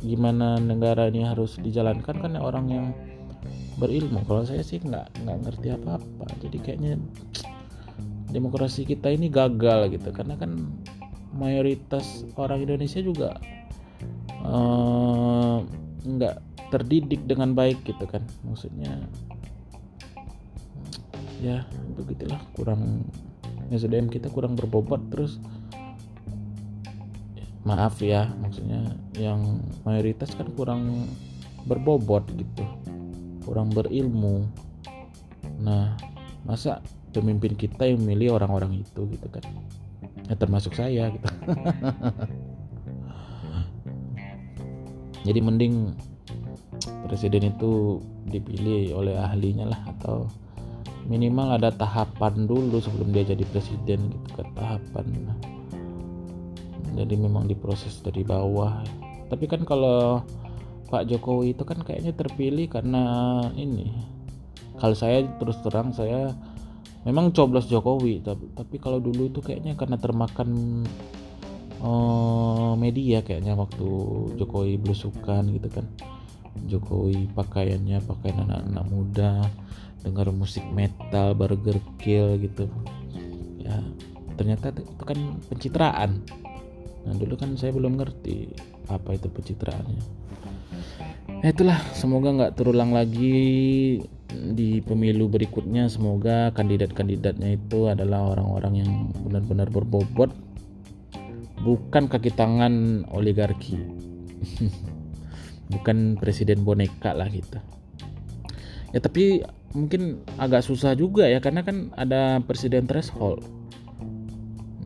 gimana 0.03 0.59
negara 0.59 1.07
ini 1.07 1.23
harus 1.23 1.59
dijalankan 1.63 2.17
kan 2.19 2.33
orang 2.39 2.67
yang 2.71 2.87
berilmu. 3.79 4.23
Kalau 4.27 4.43
saya 4.43 4.63
sih 4.63 4.83
nggak 4.83 5.25
nggak 5.25 5.39
ngerti 5.49 5.69
apa 5.75 5.99
apa 5.99 6.25
jadi 6.43 6.59
kayaknya 6.63 6.93
demokrasi 8.31 8.87
kita 8.87 9.11
ini 9.11 9.31
gagal 9.31 9.95
gitu. 9.95 10.11
Karena 10.15 10.39
kan 10.39 10.59
mayoritas 11.33 12.27
orang 12.37 12.63
Indonesia 12.63 13.01
juga 13.01 13.41
uh, 14.45 15.65
nggak 16.03 16.37
terdidik 16.71 17.25
dengan 17.27 17.55
baik 17.55 17.83
gitu 17.85 18.05
kan. 18.07 18.23
Maksudnya 18.47 19.03
ya 21.43 21.67
begitulah 21.99 22.39
kurang 22.55 23.03
SDM 23.73 24.13
kita 24.13 24.29
kurang 24.29 24.55
berbobot 24.55 25.01
terus 25.09 25.41
maaf 27.63 28.03
ya 28.03 28.27
maksudnya 28.43 28.99
yang 29.15 29.63
mayoritas 29.87 30.35
kan 30.35 30.51
kurang 30.55 31.07
berbobot 31.67 32.27
gitu 32.35 32.67
kurang 33.43 33.75
berilmu. 33.75 34.47
Nah 35.61 35.99
masa 36.47 36.81
pemimpin 37.13 37.55
kita 37.59 37.85
yang 37.87 38.01
memilih 38.03 38.39
orang-orang 38.39 38.81
itu 38.81 39.05
gitu 39.11 39.29
kan? 39.29 39.43
Ya 40.31 40.35
termasuk 40.39 40.73
saya 40.79 41.11
gitu. 41.11 41.27
Jadi 45.27 45.39
mending 45.39 45.95
presiden 47.07 47.55
itu 47.55 48.03
dipilih 48.27 48.97
oleh 48.99 49.15
ahlinya 49.19 49.71
lah 49.71 49.79
atau 49.99 50.27
minimal 51.07 51.59
ada 51.59 51.75
tahapan 51.75 52.47
dulu 52.47 52.79
sebelum 52.79 53.11
dia 53.11 53.27
jadi 53.27 53.43
presiden 53.51 54.13
gitu 54.13 54.29
kan 54.39 54.49
tahapan. 54.55 55.07
Jadi 56.93 57.15
memang 57.17 57.49
diproses 57.49 58.05
dari 58.05 58.23
bawah. 58.23 58.85
Tapi 59.33 59.45
kan 59.49 59.65
kalau 59.65 60.21
Pak 60.93 61.09
Jokowi 61.09 61.57
itu 61.57 61.65
kan 61.65 61.81
kayaknya 61.81 62.13
terpilih 62.13 62.69
karena 62.69 63.03
ini. 63.57 63.89
Kalau 64.77 64.93
saya 64.93 65.25
terus 65.41 65.57
terang 65.65 65.97
saya 65.97 66.37
memang 67.09 67.33
coblos 67.35 67.67
Jokowi 67.67 68.23
tapi 68.23 68.47
tapi 68.53 68.77
kalau 68.79 69.03
dulu 69.03 69.27
itu 69.33 69.41
kayaknya 69.43 69.75
karena 69.75 69.99
termakan 69.99 70.83
uh, 71.83 72.79
media 72.79 73.25
kayaknya 73.25 73.57
waktu 73.57 73.89
Jokowi 74.37 74.77
belusukan 74.77 75.49
gitu 75.49 75.69
kan. 75.73 75.89
Jokowi 76.69 77.33
pakaiannya 77.33 78.05
pakaian 78.05 78.45
anak-anak 78.45 78.85
muda 78.93 79.33
dengar 80.03 80.31
musik 80.35 80.63
metal 80.75 81.35
burger 81.35 81.79
kill 81.99 82.39
gitu. 82.39 82.67
Ya 83.63 83.79
ternyata 84.35 84.75
itu 84.75 85.05
kan 85.07 85.19
pencitraan. 85.47 86.23
Nah 87.07 87.15
dulu 87.19 87.35
kan 87.39 87.55
saya 87.59 87.75
belum 87.75 87.99
ngerti 87.99 88.51
apa 88.91 89.15
itu 89.15 89.31
pencitraannya. 89.31 90.23
Nah, 91.43 91.51
itulah. 91.51 91.79
Semoga 91.91 92.31
nggak 92.31 92.55
terulang 92.55 92.95
lagi 92.95 93.99
di 94.31 94.79
pemilu 94.79 95.27
berikutnya. 95.27 95.91
Semoga 95.91 96.55
kandidat-kandidatnya 96.55 97.59
itu 97.59 97.91
adalah 97.91 98.31
orang-orang 98.31 98.87
yang 98.87 98.91
benar-benar 99.27 99.67
berbobot. 99.67 100.31
Bukan 101.63 102.07
kaki 102.07 102.31
tangan 102.35 103.07
oligarki. 103.11 103.75
Bukan 105.75 106.15
presiden 106.15 106.63
boneka 106.63 107.11
lah 107.11 107.27
gitu. 107.27 107.59
Ya 108.95 109.03
tapi 109.03 109.43
mungkin 109.73 110.21
agak 110.37 110.65
susah 110.65 110.93
juga 110.93 111.25
ya 111.29 111.41
karena 111.41 111.65
kan 111.65 111.93
ada 111.97 112.41
presiden 112.45 112.85
threshold. 112.85 113.45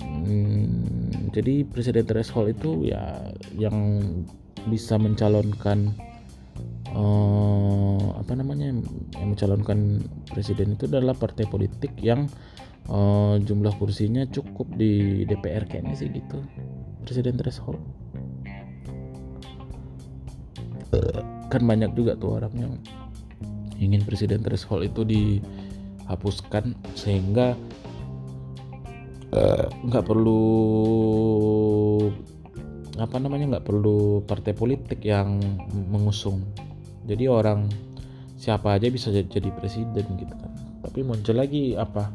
Hmm, 0.02 1.30
jadi 1.30 1.66
presiden 1.66 2.06
threshold 2.06 2.54
itu 2.54 2.90
ya 2.90 3.30
yang 3.54 4.02
bisa 4.66 4.98
mencalonkan 4.98 5.94
uh, 6.90 8.18
apa 8.18 8.32
namanya 8.34 8.74
yang 8.74 8.82
mencalonkan 9.34 10.02
presiden 10.30 10.74
itu 10.74 10.90
adalah 10.90 11.14
partai 11.14 11.46
politik 11.46 11.94
yang 12.02 12.26
uh, 12.90 13.38
jumlah 13.38 13.74
kursinya 13.78 14.26
cukup 14.26 14.66
di 14.74 15.22
DPR 15.26 15.66
kayaknya 15.70 15.94
sih 15.94 16.10
gitu 16.10 16.42
presiden 17.06 17.38
threshold. 17.38 17.78
Kan 21.46 21.62
banyak 21.62 21.94
juga 21.94 22.18
tuh 22.18 22.42
orang 22.42 22.54
yang 22.58 22.72
ingin 23.80 24.02
presiden 24.04 24.40
threshold 24.42 24.86
itu 24.86 25.02
dihapuskan 25.04 26.76
sehingga 26.96 27.56
nggak 29.84 30.04
uh, 30.04 30.08
perlu 30.08 30.42
apa 32.96 33.16
namanya 33.20 33.56
nggak 33.56 33.66
perlu 33.68 34.24
partai 34.24 34.56
politik 34.56 35.04
yang 35.04 35.36
mengusung. 35.92 36.40
Jadi 37.04 37.28
orang 37.28 37.68
siapa 38.40 38.76
aja 38.76 38.88
bisa 38.88 39.12
jadi 39.12 39.50
presiden 39.52 40.06
gitu 40.16 40.32
kan. 40.32 40.52
Tapi 40.80 41.04
muncul 41.04 41.36
lagi 41.36 41.76
apa 41.76 42.08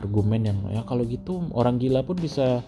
argumen 0.00 0.40
yang 0.48 0.58
ya 0.72 0.82
kalau 0.88 1.04
gitu 1.04 1.44
orang 1.52 1.76
gila 1.76 2.00
pun 2.00 2.16
bisa 2.16 2.64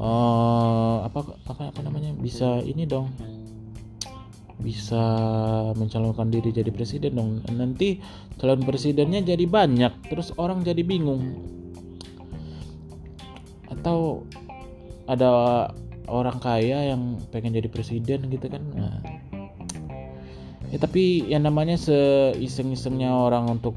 uh, 0.00 1.04
apa 1.04 1.36
apa 1.44 1.62
apa 1.68 1.80
namanya 1.84 2.16
bisa 2.16 2.64
ini 2.64 2.88
dong 2.88 3.12
bisa 4.62 5.02
mencalonkan 5.74 6.30
diri 6.30 6.54
jadi 6.54 6.70
presiden 6.70 7.18
dong. 7.18 7.30
Nanti 7.50 7.98
calon 8.38 8.62
presidennya 8.62 9.20
jadi 9.20 9.44
banyak 9.44 10.08
terus 10.08 10.30
orang 10.38 10.62
jadi 10.62 10.80
bingung. 10.86 11.42
Atau 13.68 14.24
ada 15.10 15.66
orang 16.06 16.38
kaya 16.38 16.94
yang 16.94 17.18
pengen 17.34 17.58
jadi 17.58 17.66
presiden 17.66 18.30
gitu 18.30 18.46
kan? 18.46 18.62
Nah, 18.72 19.02
ya 20.70 20.78
tapi 20.78 21.26
yang 21.26 21.42
namanya 21.42 21.74
seiseng-isengnya 21.74 23.10
orang 23.10 23.50
untuk 23.50 23.74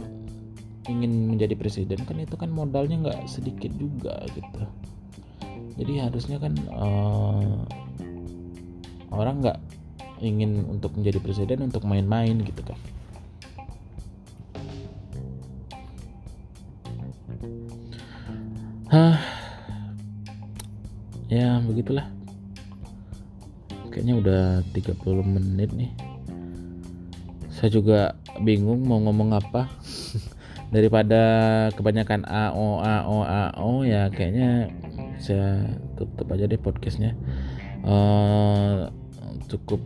ingin 0.86 1.34
menjadi 1.34 1.58
presiden 1.58 2.06
kan 2.06 2.22
itu 2.22 2.38
kan 2.38 2.54
modalnya 2.54 3.02
nggak 3.10 3.26
sedikit 3.26 3.74
juga 3.76 4.22
gitu. 4.38 4.62
Jadi 5.76 5.94
harusnya 6.00 6.38
kan 6.40 6.54
uh, 6.72 7.66
orang 9.12 9.42
nggak 9.44 9.60
ingin 10.24 10.64
untuk 10.68 10.96
menjadi 10.96 11.20
presiden 11.20 11.68
untuk 11.68 11.84
main-main 11.84 12.40
gitu 12.44 12.62
kan. 12.64 12.80
Hah, 18.86 19.20
ya 21.28 21.60
begitulah. 21.66 22.08
Kayaknya 23.92 24.16
udah 24.16 24.44
30 24.72 25.26
menit 25.26 25.74
nih. 25.76 25.92
Saya 27.52 27.72
juga 27.74 28.16
bingung 28.40 28.88
mau 28.88 29.02
ngomong 29.04 29.36
apa. 29.36 29.68
Daripada 30.76 31.24
kebanyakan 31.76 32.24
AO 32.24 32.84
AO 32.84 33.18
AO 33.24 33.72
ya 33.88 34.12
kayaknya 34.12 34.72
saya 35.20 35.66
tutup 36.00 36.32
aja 36.32 36.48
deh 36.48 36.60
podcastnya. 36.60 37.18
Uh, 37.84 38.88
cukup 39.56 39.80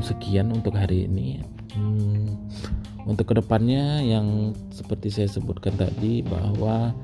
sekian 0.00 0.54
untuk 0.54 0.78
hari 0.78 1.10
ini. 1.10 1.42
Hmm, 1.74 2.38
untuk 3.04 3.30
ke 3.30 3.34
depannya 3.38 4.00
yang 4.02 4.54
seperti 4.70 5.10
saya 5.10 5.28
sebutkan 5.28 5.74
tadi 5.74 6.22
bahwa 6.22 6.94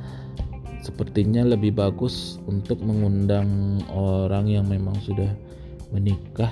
sepertinya 0.83 1.47
lebih 1.47 1.75
bagus 1.75 2.43
untuk 2.47 2.83
mengundang 2.83 3.79
orang 3.91 4.51
yang 4.51 4.67
memang 4.67 4.99
sudah 5.03 5.31
menikah 5.91 6.51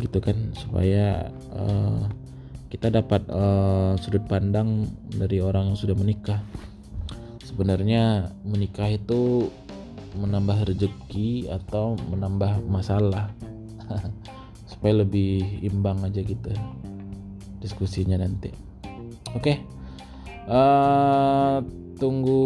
gitu 0.00 0.18
kan? 0.20 0.36
Supaya 0.56 1.28
uh, 1.52 2.08
kita 2.72 2.88
dapat 2.88 3.26
uh, 3.28 3.98
sudut 3.98 4.24
pandang 4.30 4.88
dari 5.16 5.42
orang 5.42 5.74
yang 5.74 5.78
sudah 5.78 5.96
menikah. 5.98 6.40
Sebenarnya 7.42 8.30
menikah 8.46 8.86
itu 8.86 9.50
menambah 10.14 10.70
rezeki 10.70 11.50
atau 11.50 11.94
menambah 12.10 12.66
masalah 12.66 13.30
supaya 14.70 15.02
lebih 15.02 15.62
imbang 15.64 16.00
aja 16.06 16.22
gitu 16.22 16.50
diskusinya 17.60 18.20
nanti 18.20 18.54
oke 19.34 19.42
okay. 19.42 19.56
uh, 20.48 20.54
eh, 20.54 21.56
tunggu 22.00 22.42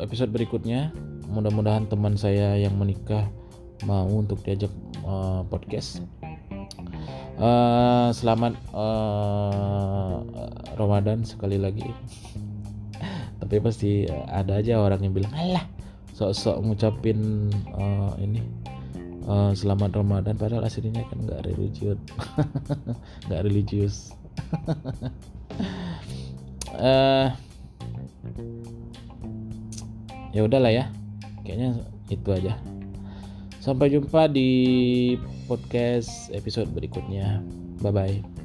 episode 0.00 0.32
berikutnya 0.32 0.94
mudah-mudahan 1.28 1.90
teman 1.90 2.14
saya 2.14 2.56
yang 2.56 2.78
menikah 2.78 3.26
mau 3.84 4.08
untuk 4.08 4.40
diajak 4.40 4.72
uh, 5.04 5.44
podcast. 5.52 6.00
Uh, 7.36 8.08
selamat 8.16 8.56
uh, 8.72 10.24
Ramadan 10.80 11.28
sekali 11.28 11.60
lagi. 11.60 11.84
Tapi 13.44 13.56
pasti 13.60 14.08
ada 14.08 14.56
aja 14.56 14.80
orang 14.80 15.04
yang 15.04 15.12
bilang, 15.12 15.32
"Alah, 15.36 15.68
sok-sok 16.16 16.64
ngucapin 16.64 17.52
uh, 17.76 18.16
ini 18.16 18.40
uh, 19.26 19.52
selamat 19.52 20.00
Ramadan 20.00 20.38
padahal 20.38 20.64
aslinya 20.64 21.04
kan 21.10 21.18
nggak 21.20 21.50
religius." 21.50 21.98
nggak 23.28 23.42
religius. 23.44 24.14
uh, 26.78 27.34
ya 30.36 30.40
udahlah 30.46 30.72
ya. 30.72 30.84
Kayaknya 31.42 31.68
itu 32.10 32.30
aja. 32.32 32.54
Sampai 33.62 33.90
jumpa 33.90 34.30
di 34.30 34.50
podcast 35.50 36.30
episode 36.30 36.70
berikutnya. 36.70 37.42
Bye 37.82 37.92
bye. 37.92 38.35